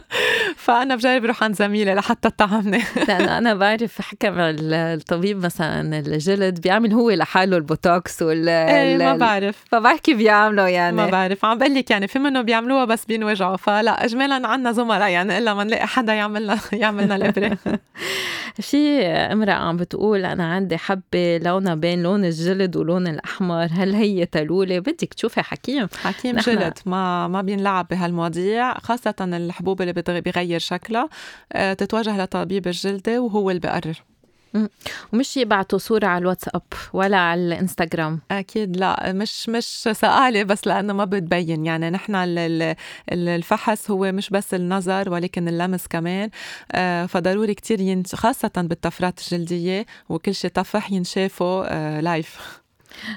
فأنا 0.65 0.97
بجرب 0.97 1.25
روح 1.25 1.45
عند 1.45 1.55
زميلة 1.55 1.95
لحتى 1.95 2.31
تطعمني. 2.31 2.83
لأنه 3.09 3.39
أنا 3.39 3.55
بعرف 3.55 4.01
حكم 4.01 4.35
الطبيب 4.39 5.45
مثلا 5.45 5.99
الجلد 6.13 6.61
بيعمل 6.61 6.93
هو 6.93 7.11
لحاله 7.11 7.57
البوتوكس 7.57 8.23
وال 8.23 8.49
إيه 8.49 8.99
ما 8.99 9.17
بعرف. 9.17 9.65
فبحكي 9.69 10.15
بيعملوا 10.15 10.69
يعني. 10.69 10.97
ما 10.97 11.07
بعرف. 11.07 11.45
عم 11.45 11.59
بقول 11.59 11.75
لك 11.75 11.91
يعني 11.91 12.09
في 12.09 12.19
منهم 12.19 12.43
بيعملوها 12.43 12.85
بس 12.85 13.05
بينوجعوا. 13.05 13.57
فلا 13.57 14.05
اجمالا 14.05 14.49
عندنا 14.49 14.73
زملاء 14.73 15.11
يعني 15.11 15.39
إلا 15.39 15.55
ما 15.55 15.65
نلاقي 15.65 15.87
حدا 15.87 16.13
يعملنا 16.23 16.59
يعملنا 16.73 17.17
الابره 17.17 17.59
في 18.61 19.07
امرأة 19.07 19.53
عم 19.53 19.77
بتقول 19.77 20.25
أنا 20.25 20.55
عندي 20.55 20.77
حبة 20.77 21.39
لونها 21.39 21.75
بين 21.75 22.03
لون 22.03 22.25
الجلد 22.25 22.77
ولون 22.77 23.07
الأحمر 23.07 23.69
هل 23.71 23.95
هي 23.95 24.27
تلولة؟ 24.27 24.79
بدك 24.79 25.15
تشوفي 25.15 25.43
حكيم. 25.43 25.89
حكيم. 26.03 26.37
جلد 26.37 26.79
ما 26.87 27.29
ما 27.29 27.43
بينلعب 27.43 27.87
بهالمواضيع 27.91 28.79
خاصة 28.79 29.15
الحبوب 29.21 29.83
اللي 29.83 29.93
بتغير 29.93 30.59
شكلها. 30.59 31.09
آه، 31.53 31.73
تتوجه 31.73 32.23
لطبيب 32.23 32.67
الجلدة 32.67 33.21
وهو 33.21 33.51
اللي 33.51 33.61
بقرر 33.61 34.12
ومش 35.13 35.37
يبعتوا 35.37 35.79
صورة 35.79 36.07
على 36.07 36.23
الواتساب 36.23 36.63
ولا 36.93 37.17
على 37.17 37.41
الإنستغرام. 37.41 38.21
أكيد 38.31 38.77
لا 38.77 39.13
مش 39.13 39.49
مش 39.49 39.65
تقالة 39.93 40.43
بس 40.43 40.67
لأنه 40.67 40.93
ما 40.93 41.05
بتبين. 41.05 41.67
يعني 41.67 41.91
نحن 41.91 42.13
الفحص 43.13 43.91
هو 43.91 44.13
مش 44.13 44.31
بس 44.31 44.55
النظر 44.55 45.11
ولكن 45.11 45.49
اللمس 45.49 45.87
كمان. 45.87 46.31
آه، 46.73 47.07
فضروري 47.07 47.55
كتير 47.55 47.81
ينش... 47.81 48.15
خاصة 48.15 48.51
بالطفرات 48.57 49.21
الجلدية 49.21 49.87
وكل 50.09 50.35
شيء 50.35 50.51
طفح 50.51 50.93
ينشافوا 50.93 52.01
live 52.01 52.37
آه، 52.37 52.63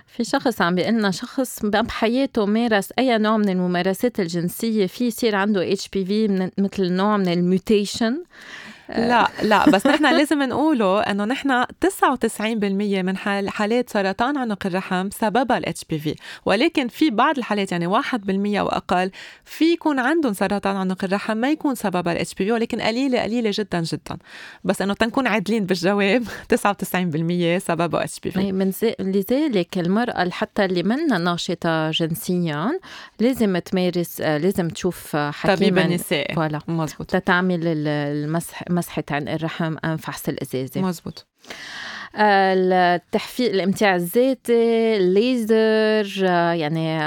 في 0.08 0.24
شخص 0.24 0.62
عم 0.62 0.76
بيقلنا 0.76 1.12
شخص 1.12 1.66
بحياته 1.66 2.46
مارس 2.46 2.90
أي 3.00 3.18
نوع 3.18 3.38
من 3.38 3.50
الممارسات 3.50 4.20
الجنسية. 4.20 4.86
في 4.88 5.08
يصير 5.08 5.36
عنده 5.36 5.74
HPV 5.74 6.52
مثل 6.58 6.94
نوع 6.94 7.18
من 7.18 7.28
ال 7.28 7.37
mutation. 7.37 8.24
لا 8.90 9.28
لا 9.44 9.70
بس 9.70 9.88
نحن 9.88 10.16
لازم 10.18 10.44
نقوله 10.44 11.00
إنه 11.00 11.26
نحن 11.26 11.64
99% 11.64 12.44
من 13.04 13.18
حالات 13.48 13.90
سرطان 13.90 14.38
عنق 14.38 14.66
الرحم 14.66 15.10
سببها 15.10 15.58
ال 15.58 15.86
HPV 15.90 16.16
ولكن 16.46 16.88
في 16.88 17.10
بعض 17.10 17.38
الحالات 17.38 17.72
يعني 17.72 17.88
1% 17.88 17.94
واقل 18.62 19.12
في 19.46 19.74
يكون 19.74 20.00
عندهم 20.00 20.34
سرطان 20.34 20.76
عنق 20.76 21.04
الرحم 21.04 21.38
ما 21.38 21.52
يكون 21.52 21.76
سببها 21.76 22.14
ال 22.14 22.34
HPV 22.34 22.52
ولكن 22.52 22.82
قليلة 22.82 23.24
قليلة 23.24 23.52
جدا 23.54 23.82
جدا. 23.82 24.18
بس 24.64 24.82
إنه 24.82 24.94
تنكون 24.94 25.28
عادلين 25.28 25.66
بالجواب 25.66 26.24
99% 26.56 27.58
سببها 27.58 28.04
HPV 28.04 28.96
لذلك 29.00 29.78
المرأة 29.78 30.30
حتى 30.30 30.66
اللي 30.66 30.84
منا 30.84 31.18
ناشطة 31.18 31.92
جنسيا 31.92 32.80
لازم 33.20 33.58
تمارس 33.58 34.22
لازم 34.22 34.68
تشوف 34.70 35.16
حكيمها. 35.16 35.56
طبيب 35.56 35.78
النساء. 35.78 36.34
voilà. 36.36 36.60
مزبوط 36.68 37.10
تتعمل 37.10 37.60
المسح 37.68 38.64
مسحة 38.76 39.04
عنق 39.12 39.28
الرحم 39.28 39.76
أم 39.86 39.98
فحص 39.98 40.30
الأزازة. 40.30 40.82
مزبوط. 40.82 41.28
التحفيز 42.18 43.50
الامتاع 43.50 43.96
الذاتي 43.96 44.98
الليزر 44.98 46.24
يعني 46.54 47.00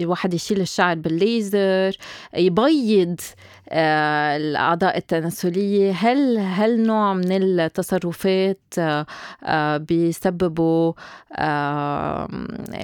الواحد 0.00 0.34
يشيل 0.34 0.60
الشعر 0.60 0.96
بالليزر 0.96 1.96
يبيض 2.34 3.20
آه، 3.68 4.36
الأعضاء 4.36 4.96
التناسلية. 4.96 5.92
هل 5.92 6.38
هل 6.38 6.82
نوع 6.82 7.14
من 7.14 7.32
التصرفات 7.32 8.60
آه، 8.78 9.76
بيسببوا 9.76 10.92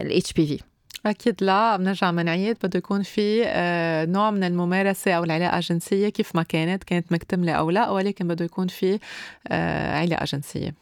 الاتش 0.00 0.32
بي 0.32 0.60
في 1.04 1.10
أكيد 1.10 1.44
لا 1.44 1.76
بنرجع 1.76 2.10
بنعيد 2.10 2.56
بده 2.64 2.78
يكون 2.78 3.02
في 3.02 3.42
آه، 3.46 4.04
نوع 4.04 4.30
من 4.30 4.44
الممارسة 4.44 5.12
أو 5.12 5.24
العلاقة 5.24 5.56
الجنسية 5.58 6.08
كيف 6.08 6.36
ما 6.36 6.42
كانت 6.42 6.84
كانت 6.84 7.12
مكتملة 7.12 7.52
أو 7.52 7.70
لا 7.70 7.90
ولكن 7.90 8.28
بده 8.28 8.44
يكون 8.44 8.66
في 8.66 8.98
علاقة 10.00 10.24
جنسية. 10.24 10.74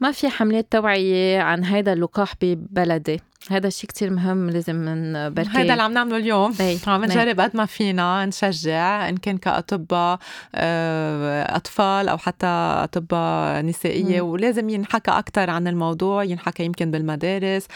ما 0.00 0.12
في 0.12 0.28
حملات 0.28 0.66
توعية 0.70 1.40
عن 1.40 1.64
هذا 1.64 1.92
اللقاح 1.92 2.34
ببلدي. 2.42 3.20
هذا 3.50 3.66
الشيء 3.66 3.90
كتير 3.90 4.10
مهم 4.10 4.50
لازم 4.50 4.74
من 4.74 5.12
بركي 5.34 5.48
هذا 5.48 5.72
اللي 5.72 5.82
عم 5.82 5.92
نعمله 5.92 6.16
اليوم. 6.16 6.54
عم 6.86 7.04
نجرب 7.04 7.40
قد 7.40 7.56
ما 7.56 7.66
فينا 7.66 8.26
نشجع 8.26 9.08
إن 9.08 9.16
كان 9.16 9.38
كأطباء 9.38 10.18
آه، 10.54 11.56
أطفال 11.56 12.08
أو 12.08 12.18
حتى 12.18 12.46
أطباء 12.46 13.62
نسائية. 13.62 14.22
مم. 14.22 14.28
ولازم 14.28 14.68
ينحكى 14.68 15.10
أكثر 15.10 15.50
عن 15.50 15.68
الموضوع 15.68 16.24
ينحكى 16.24 16.64
يمكن 16.64 16.90
بالمدارس. 16.90 17.66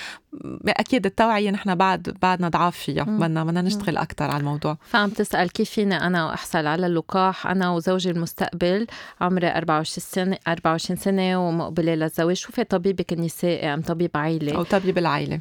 أكيد 0.68 1.06
التوعية 1.06 1.50
نحن 1.50 1.74
بعد 1.74 2.16
بعدنا 2.22 2.48
ضعاف 2.48 2.76
فيها. 2.76 3.04
بدنا 3.04 3.44
بدنا 3.44 3.62
نشتغل 3.62 3.96
أكثر 3.96 4.24
على 4.24 4.40
الموضوع. 4.40 4.78
فعم 4.86 5.10
تسأل 5.10 5.50
كيف 5.50 5.70
فيني 5.70 5.96
أنا 5.96 6.34
احصل 6.34 6.66
على 6.66 6.86
اللقاح؟ 6.86 7.46
أنا 7.46 7.70
وزوجي 7.70 8.10
المستقبل 8.10 8.86
عمري 9.20 9.48
24 9.48 10.04
سنة 10.10 10.38
24 10.48 10.96
سنة 10.96 11.48
ومقبلة 11.48 11.94
للزواج. 11.94 12.36
شوفي 12.36 12.64
طبيبك 12.64 13.12
النسائي 13.12 13.74
أم 13.74 13.80
طبيب 13.80 14.10
عائله 14.14 14.56
أو 14.56 14.62
طبيب 14.62 14.98
العائله 14.98 15.40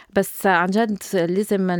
بس 0.15 0.45
عن 0.45 0.67
جد 0.67 0.97
لازم 1.13 1.71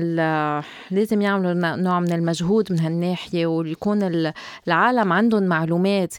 لازم 0.92 1.22
يعملوا 1.22 1.76
نوع 1.76 2.00
من 2.00 2.12
المجهود 2.12 2.72
من 2.72 2.80
هالناحية 2.80 3.46
ويكون 3.46 4.32
العالم 4.68 5.14
عندهم 5.14 5.44
معلومات. 5.44 6.14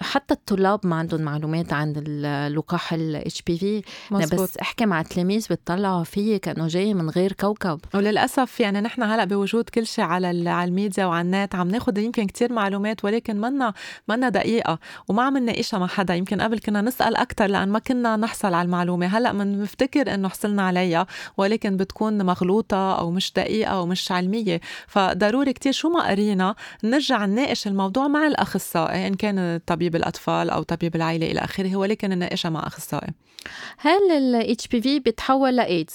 حتى 0.00 0.34
الطلاب 0.34 0.86
ما 0.86 0.96
عندهم 0.96 1.22
معلومات 1.22 1.72
عن 1.72 1.94
اللقاح 1.96 2.92
ال 2.92 3.42
HPV 3.42 3.82
بس 4.08 4.56
أحكي 4.56 4.86
مع 4.86 5.02
تلاميذ 5.02 5.46
بتطلعوا 5.50 6.04
فيه 6.04 6.36
كأنه 6.36 6.66
جاي 6.66 6.94
من 6.94 7.10
غير 7.10 7.32
كوكب. 7.32 7.80
وللأسف 7.94 8.60
يعني 8.60 8.80
نحن 8.80 9.02
هلأ 9.02 9.24
بوجود 9.24 9.68
كل 9.68 9.86
شيء 9.86 10.04
على 10.04 10.50
على 10.50 10.68
الميديا 10.68 11.06
وعلى 11.06 11.26
النت. 11.26 11.54
عم 11.54 11.68
ناخذ 11.68 11.98
يمكن 11.98 12.26
كتير 12.26 12.52
معلومات 12.52 13.04
ولكن 13.04 13.40
منا 13.40 13.72
منا 14.08 14.28
دقيقة 14.28 14.78
وما 15.08 15.22
عم 15.22 15.38
نناقشها 15.38 15.78
مع 15.78 15.86
حدا. 15.86 16.14
يمكن 16.14 16.40
قبل 16.40 16.58
كنا 16.58 16.80
نسأل 16.80 17.16
أكثر 17.16 17.46
لأن 17.46 17.68
ما 17.68 17.78
كنا 17.78 18.16
نحصل 18.16 18.54
على 18.54 18.66
المعلومة. 18.66 19.06
هلأ 19.06 19.32
بنفتكر 19.32 20.14
إنه 20.14 20.28
حصلنا 20.28 20.62
عليها 20.62 21.06
ولكن 21.48 21.76
بتكون 21.76 22.26
مغلوطة 22.26 22.98
أو 22.98 23.10
مش 23.10 23.32
دقيقة 23.32 23.70
أو 23.70 23.86
مش 23.86 24.12
علمية 24.12 24.60
فضروري 24.86 25.52
كتير 25.52 25.72
شو 25.72 25.88
ما 25.88 26.08
قرينا 26.10 26.54
نرجع 26.84 27.26
نناقش 27.26 27.66
الموضوع 27.66 28.08
مع 28.08 28.26
الأخصائي 28.26 29.06
إن 29.06 29.14
كان 29.14 29.60
طبيب 29.66 29.96
الأطفال 29.96 30.50
أو 30.50 30.62
طبيب 30.62 30.96
العائلة 30.96 31.30
إلى 31.30 31.40
آخره 31.40 31.76
ولكن 31.76 32.10
نناقشها 32.10 32.50
مع 32.50 32.66
أخصائي 32.66 33.08
هل 33.78 34.12
ال 34.12 34.56
HPV 34.62 34.88
بتحول 35.06 35.56
لإيدز؟ 35.56 35.94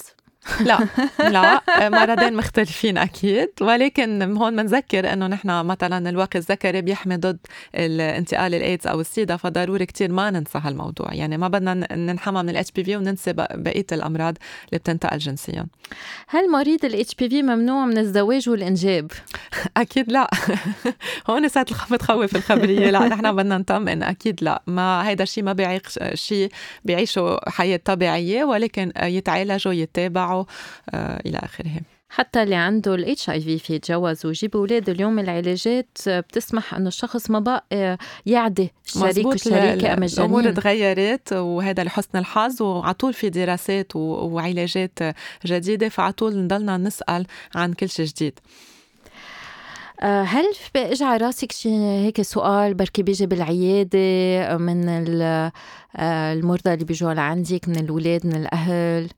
لا. 0.60 0.88
لا 1.34 1.60
مرضين 1.88 2.36
مختلفين 2.36 2.98
أكيد. 2.98 3.48
ولكن 3.60 4.36
هون 4.36 4.56
بنذكر 4.56 5.12
إنه 5.12 5.26
نحن 5.26 5.66
مثلا 5.66 6.10
الواقي 6.10 6.36
الذكري 6.36 6.82
بيحمي 6.82 7.16
ضد 7.16 7.38
الانتقال 7.74 8.54
الايدز 8.54 8.86
أو 8.86 9.00
السيدا 9.00 9.36
فضروري 9.36 9.86
كتير 9.86 10.12
ما 10.12 10.30
ننسى 10.30 10.58
هالموضوع. 10.62 11.14
يعني 11.14 11.36
ما 11.38 11.48
بدنا 11.48 11.94
ننحمى 11.96 12.42
من 12.42 12.48
ال 12.48 12.70
HPV 12.70 12.96
وننسى 12.96 13.32
بقية 13.32 13.86
الأمراض 13.92 14.34
اللي 14.68 14.78
بتنتقل 14.78 15.18
جنسيا. 15.18 15.66
هل 16.28 16.50
مريض 16.50 16.84
ال 16.84 17.14
HPV 17.14 17.42
ممنوع 17.42 17.86
من 17.86 17.98
الزواج 17.98 18.48
والإنجاب؟ 18.48 19.10
أكيد 19.76 20.12
لا. 20.12 20.30
هون 21.30 21.48
ساعه 21.48 21.66
بتخوف 21.90 22.36
الخبرية. 22.36 22.90
لا 22.90 23.08
نحن 23.08 23.36
بدنا 23.36 23.58
نطمئن. 23.58 24.02
أكيد 24.02 24.44
لا. 24.44 24.62
ما 24.66 25.08
هيدا 25.08 25.22
الشيء 25.24 25.44
ما 25.44 25.52
بيعيق 25.52 25.88
شيء 26.14 26.50
بيعيشوا 26.84 27.50
حياة 27.50 27.80
طبيعية 27.84 28.44
ولكن 28.44 28.92
يتعالجوا 29.02 29.72
يتابعوا. 29.72 30.33
تبعه 30.34 30.46
آه، 30.90 31.20
إلى 31.26 31.38
آخره. 31.38 31.80
حتى 32.08 32.42
اللي 32.42 32.54
عنده 32.54 32.94
الاتش 32.94 33.30
اي 33.30 33.40
في 33.40 33.58
في 33.58 33.74
يتجوز 33.74 34.26
ويجيب 34.26 34.56
أولاد 34.56 34.88
اليوم 34.88 35.18
العلاجات 35.18 35.98
بتسمح 36.06 36.74
إنه 36.74 36.88
الشخص 36.88 37.30
ما 37.30 37.38
بقى 37.38 37.64
آه، 37.72 37.98
يعدي 38.26 38.72
الشريك 38.86 39.26
والشريكه 39.26 39.92
ام 39.92 40.02
الجنين 40.02 40.30
الأمور 40.30 40.52
تغيرت 40.52 41.32
وهذا 41.32 41.84
لحسن 41.84 42.18
الحظ 42.18 42.62
وعلى 42.62 42.94
طول 42.94 43.12
في 43.12 43.30
دراسات 43.30 43.96
وعلاجات 43.96 44.98
جديدة 45.46 45.88
فعلى 45.88 46.12
طول 46.12 46.36
نضلنا 46.36 46.76
نسأل 46.76 47.26
عن 47.54 47.72
كل 47.72 47.88
شيء 47.88 48.06
جديد. 48.06 48.38
آه، 50.02 50.22
هل 50.22 50.44
اجى 50.76 51.04
على 51.04 51.24
راسك 51.26 51.52
شي 51.52 51.68
هيك 51.78 52.22
سؤال 52.22 52.74
بركي 52.74 53.02
بيجي 53.02 53.26
بالعيادة 53.26 54.56
من 54.58 54.88
المرضى 55.98 56.74
اللي 56.74 56.84
بيجوا 56.84 57.14
لعندك 57.14 57.68
من 57.68 57.76
الأولاد 57.76 58.26
من 58.26 58.34
الأهل؟ 58.34 59.08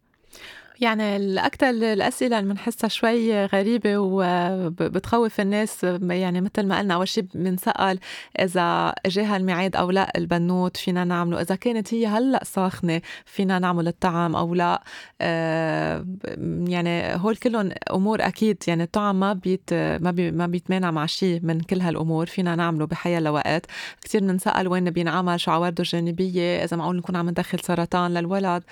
يعني 0.81 1.17
الأكثر 1.17 1.69
الأسئلة 1.69 2.39
اللي 2.39 2.51
بنحسها 2.53 2.89
شوي 2.89 3.45
غريبة 3.47 3.99
وبتخوف 3.99 5.41
الناس 5.41 5.85
يعني 6.03 6.41
مثل 6.41 6.67
ما 6.67 6.79
قلنا 6.79 6.95
أول 6.95 7.09
شيء 7.09 7.25
بنسأل 7.35 7.99
إذا 8.41 8.95
جاها 9.07 9.37
الميعاد 9.37 9.77
أو 9.77 9.91
لا 9.91 10.13
البنوت 10.17 10.77
فينا 10.77 11.05
نعمله. 11.05 11.41
إذا 11.41 11.55
كانت 11.55 11.95
هي 11.95 12.07
هلأ 12.07 12.45
ساخنة 12.45 13.01
فينا 13.25 13.59
نعمل 13.59 13.89
الطعم 13.89 14.37
أو 14.37 14.55
لا. 14.55 14.83
آه، 15.21 16.07
يعني 16.69 17.15
هول 17.15 17.37
كلهم 17.37 17.71
أمور 17.93 18.27
أكيد 18.27 18.63
يعني 18.69 18.83
الطعم 18.83 19.21
ما 19.21 19.33
بيت 19.33 19.75
ما 19.75 20.11
بي 20.11 20.31
ما 20.31 20.47
بيتمانع 20.47 20.91
مع 20.91 21.07
شيء 21.07 21.41
من 21.43 21.61
كل 21.61 21.81
هالأمور 21.81 22.27
فينا 22.27 22.57
نعمله 22.57 22.87
بحيا 22.87 23.21
لوقت. 23.21 23.67
كثير 24.03 24.21
بنسأل 24.21 24.69
وين 24.69 24.91
بينعمل 24.91 25.41
شو 25.41 25.51
عوارضه 25.51 25.81
الجانبية 25.83 26.65
إذا 26.65 26.77
معقول 26.77 26.97
نكون 26.97 27.17
عم 27.17 27.31
ندخل 27.31 27.61
سرطان 27.61 28.15
للولد. 28.15 28.63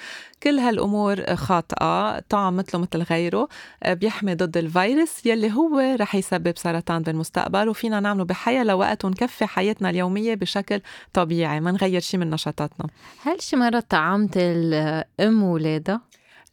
كل 0.43 0.59
هالأمور 0.59 1.37
خاطئة. 1.37 1.94
طعم 2.29 2.57
مثله 2.57 2.81
مثل 2.81 3.03
غيره 3.03 3.49
آه، 3.83 3.95
بيحمي 3.95 4.35
ضد 4.35 4.57
الفيروس 4.57 5.27
يلي 5.27 5.53
هو 5.53 5.97
رح 6.01 6.15
يسبب 6.15 6.59
سرطان 6.59 7.03
بالمستقبل 7.03 7.69
وفينا 7.69 8.01
نعمله 8.01 8.25
بحياة 8.25 8.65
لوقت 8.65 9.05
ونكفي 9.05 9.47
حياتنا 9.47 9.91
اليومية 9.91 10.35
بشكل 10.35 10.81
طبيعي 11.13 11.61
ما 11.61 11.71
نغير 11.71 12.01
شيء 12.01 12.21
من 12.21 12.31
نشاطاتنا 12.31 12.87
هل 13.23 13.43
شي 13.43 13.57
مرة 13.57 13.81
طعمت 13.81 14.33
الأم 14.37 15.43
ولادها؟ 15.43 16.01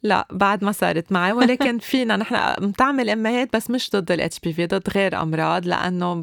لا 0.02 0.28
بعد 0.30 0.64
ما 0.64 0.72
صارت 0.72 1.12
معي 1.12 1.32
ولكن 1.32 1.78
فينا 1.90 2.16
نحن 2.16 2.68
بتعمل 2.68 3.10
أمهات 3.10 3.56
بس 3.56 3.70
مش 3.70 3.90
ضد 3.90 4.12
الاتش 4.12 4.40
بي 4.40 4.52
في 4.52 4.66
ضد 4.66 4.88
غير 4.94 5.22
أمراض 5.22 5.66
لأنه 5.66 6.14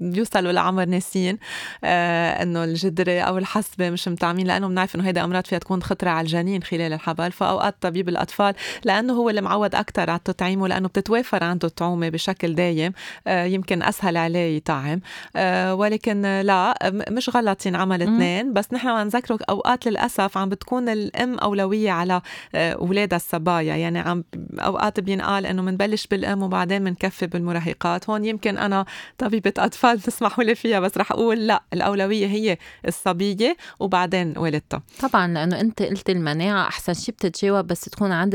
بيوصلوا 0.00 0.52
لعمر 0.52 0.84
ناسين 0.84 1.38
آه 1.84 2.42
إنه 2.42 2.64
الجدري 2.64 3.20
أو 3.20 3.38
الحصبه 3.38 3.90
مش 3.90 4.08
مطعمين 4.08 4.46
لأنه 4.46 4.68
بنعرف 4.68 4.94
إنه 4.94 5.06
هيدا 5.06 5.24
أمراض 5.24 5.46
فيها 5.46 5.58
تكون 5.58 5.82
خطرة 5.82 6.10
على 6.10 6.24
الجنين 6.24 6.62
خلال 6.62 6.92
الحبل. 6.92 7.32
فأوقات 7.32 7.76
طبيب 7.80 8.08
الأطفال 8.08 8.54
لأنه 8.84 9.12
هو 9.12 9.30
اللي 9.30 9.40
معود 9.40 9.74
أكثر 9.74 10.10
على 10.10 10.18
التطعيم 10.18 10.60
ولأنه 10.62 10.88
بتتوافر 10.88 11.44
عنده 11.44 11.68
الطعومة 11.68 12.08
بشكل 12.08 12.54
دايم 12.54 12.92
آه 13.26 13.44
يمكن 13.44 13.82
أسهل 13.82 14.16
عليه 14.16 14.56
يطعم. 14.56 15.00
آه 15.36 15.74
ولكن 15.74 16.22
لا 16.40 16.74
مش 17.10 17.30
غلط 17.36 17.66
ينعمل 17.66 18.02
اثنين. 18.02 18.52
بس 18.52 18.72
نحن 18.72 18.88
عم 18.88 19.06
نذكره 19.06 19.38
أوقات 19.50 19.86
للأسف 19.86 20.38
عم 20.38 20.48
بتكون 20.48 20.88
الأم 20.88 21.38
أولوية 21.38 21.90
على 21.90 22.20
آه، 22.54 22.72
أولادها 22.72 23.16
الصبايا. 23.16 23.76
يعني 23.76 23.98
عم 23.98 24.24
أوقات 24.58 25.00
بينقال 25.00 25.46
إنه 25.46 25.62
بنبلش 25.62 26.06
بالأم 26.06 26.42
وبعدين 26.42 26.84
بنكفي 26.84 27.26
بالمراهقات. 27.26 28.10
هون 28.10 28.24
يمكن 28.24 28.58
أنا 28.58 28.84
طبيبة 29.18 29.52
أطفال 29.58 29.87
الأطفال 29.92 30.00
تسمحوا 30.12 30.44
لي 30.44 30.54
فيها 30.54 30.80
بس 30.80 30.98
رح 30.98 31.12
أقول 31.12 31.46
لا 31.46 31.62
الأولوية 31.72 32.26
هي 32.26 32.58
الصبية 32.88 33.56
وبعدين 33.80 34.38
والدتها 34.38 34.82
طبعا 35.00 35.26
لأنه 35.26 35.60
أنت 35.60 35.82
قلت 35.82 36.10
المناعة 36.10 36.68
أحسن 36.68 36.94
شيء 36.94 37.14
بتتجاوب 37.14 37.66
بس 37.66 37.80
تكون 37.80 38.12
عند 38.12 38.34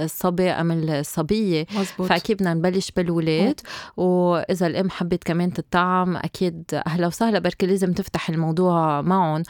الصبي 0.00 0.50
أم 0.50 0.72
الصبية. 0.72 1.66
مزبوط. 1.74 2.08
فأكيد 2.08 2.36
بدنا 2.36 2.54
نبلش 2.54 2.90
بالولاد. 2.96 3.60
وإذا 3.96 4.66
الأم 4.66 4.90
حبت 4.90 5.24
كمان 5.24 5.52
تطعم 5.52 6.16
أكيد 6.16 6.64
أهلا 6.86 7.06
وسهلا 7.06 7.38
بركي 7.38 7.66
لازم 7.66 7.92
تفتح 7.92 8.28
الموضوع 8.28 9.00
معهم. 9.00 9.42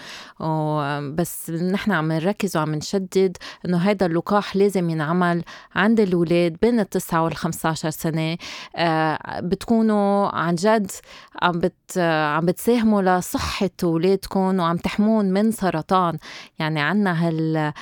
بس 1.14 1.50
نحن 1.50 1.92
عم 1.92 2.12
نركز 2.12 2.56
وعم 2.56 2.74
نشدد 2.74 3.36
إنه 3.66 3.78
هذا 3.78 4.06
اللقاح 4.06 4.56
لازم 4.56 4.90
ينعمل 4.90 5.42
عند 5.74 6.00
الاولاد 6.00 6.56
بين 6.62 6.80
التسعة 6.80 7.24
وال 7.24 7.36
15 7.36 7.90
سنة. 7.90 8.36
آه، 8.76 9.40
بتكونوا 9.40 10.28
عن 10.28 10.54
جد 10.54 10.90
عم 11.42 11.58
بت 11.58 11.98
عم 11.98 12.46
بتساهموا 12.46 13.02
لصحة 13.02 13.70
اولادكم 13.84 14.60
وعم 14.60 14.76
تحمون 14.76 15.24
من 15.32 15.50
سرطان. 15.50 16.18
يعني 16.58 16.80
عنا 16.80 17.26
هال 17.26 17.72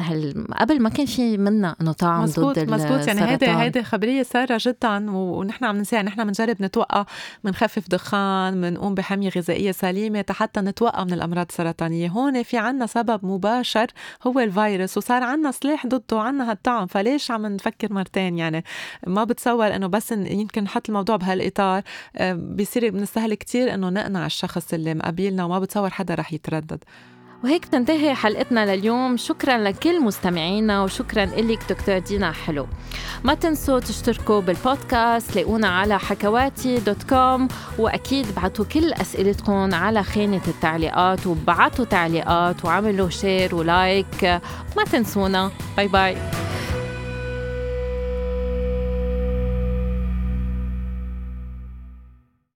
هال 0.00 0.46
قبل 0.60 0.82
ما 0.82 0.88
كان 0.88 1.06
في 1.06 1.38
منا 1.38 1.76
إنه 1.80 1.92
طعم 1.92 2.22
مزبوط 2.22 2.58
ضد 2.58 2.70
مزبوط 2.70 3.06
يعني 3.06 3.22
هيدي 3.22 3.46
هيدي 3.46 3.82
خبرية 3.82 4.22
سارة 4.22 4.58
جدا 4.60 5.10
ونحن 5.10 5.64
عم 5.64 5.76
ننساها 5.76 6.02
نحن 6.02 6.24
بنجرب 6.24 6.56
نتوقع 6.60 7.04
بنخفف 7.44 7.88
دخان 7.88 8.60
بنقوم 8.60 8.94
بحمية 8.94 9.30
غذائية 9.36 9.72
سليمة 9.72 10.24
حتى 10.30 10.60
نتوقع 10.60 11.04
من 11.04 11.12
الأمراض 11.12 11.46
السرطانية. 11.50 12.08
هون 12.08 12.42
في 12.42 12.58
عنا 12.58 12.86
سبب 12.86 13.26
مباشر 13.26 13.86
هو 14.26 14.40
الفيروس 14.40 14.98
وصار 14.98 15.22
عنا 15.22 15.50
سلاح 15.50 15.86
ضده 15.86 16.20
عنا 16.20 16.50
هالطعم. 16.50 16.86
فليش 16.86 17.30
عم 17.30 17.46
نفكر 17.46 17.92
مرتين؟ 17.92 18.38
يعني 18.38 18.64
ما 19.06 19.24
بتصور 19.24 19.76
إنه 19.76 19.86
بس 19.86 20.12
يمكن 20.12 20.62
نحط 20.62 20.88
الموضوع 20.88 21.16
بهالإطار. 21.16 21.82
آه، 22.24 22.32
بصير 22.32 22.90
بنستسهل 22.90 23.34
كتير 23.34 23.74
إنه 23.74 23.88
نقنع 23.88 24.26
الشخص 24.26 24.74
اللي 24.74 24.94
مقابلنا 24.94 25.44
وما 25.44 25.58
بتصور 25.58 25.90
حدا 25.90 26.14
رح 26.14 26.32
يتردد. 26.32 26.84
وهيك 27.44 27.64
تنتهي 27.64 28.14
حلقتنا 28.14 28.76
لليوم. 28.76 29.16
شكرا 29.16 29.58
لكل 29.58 30.02
مستمعينا 30.02 30.82
وشكرا 30.82 31.24
لك 31.24 31.58
دكتور 31.68 31.98
دينا 31.98 32.32
حلو. 32.32 32.66
ما 33.24 33.34
تنسوا 33.34 33.80
تشتركوا 33.80 34.40
بالبودكاست 34.40 35.36
لاقونا 35.36 35.68
على 35.68 35.98
حكواتي 35.98 36.78
dot 36.78 37.02
com 37.02 37.48
وأكيد 37.78 38.26
بعتوا 38.36 38.64
كل 38.64 38.92
أسئلتكم 38.92 39.74
على 39.74 40.02
خانة 40.02 40.42
التعليقات 40.48 41.26
وبعتوا 41.26 41.84
تعليقات 41.84 42.64
وعملوا 42.64 43.10
share 43.10 43.54
و 43.54 43.66
like. 43.66 44.24
ما 44.76 44.84
تنسونا. 44.92 45.50
باي 45.76 45.88
باي. 45.88 46.16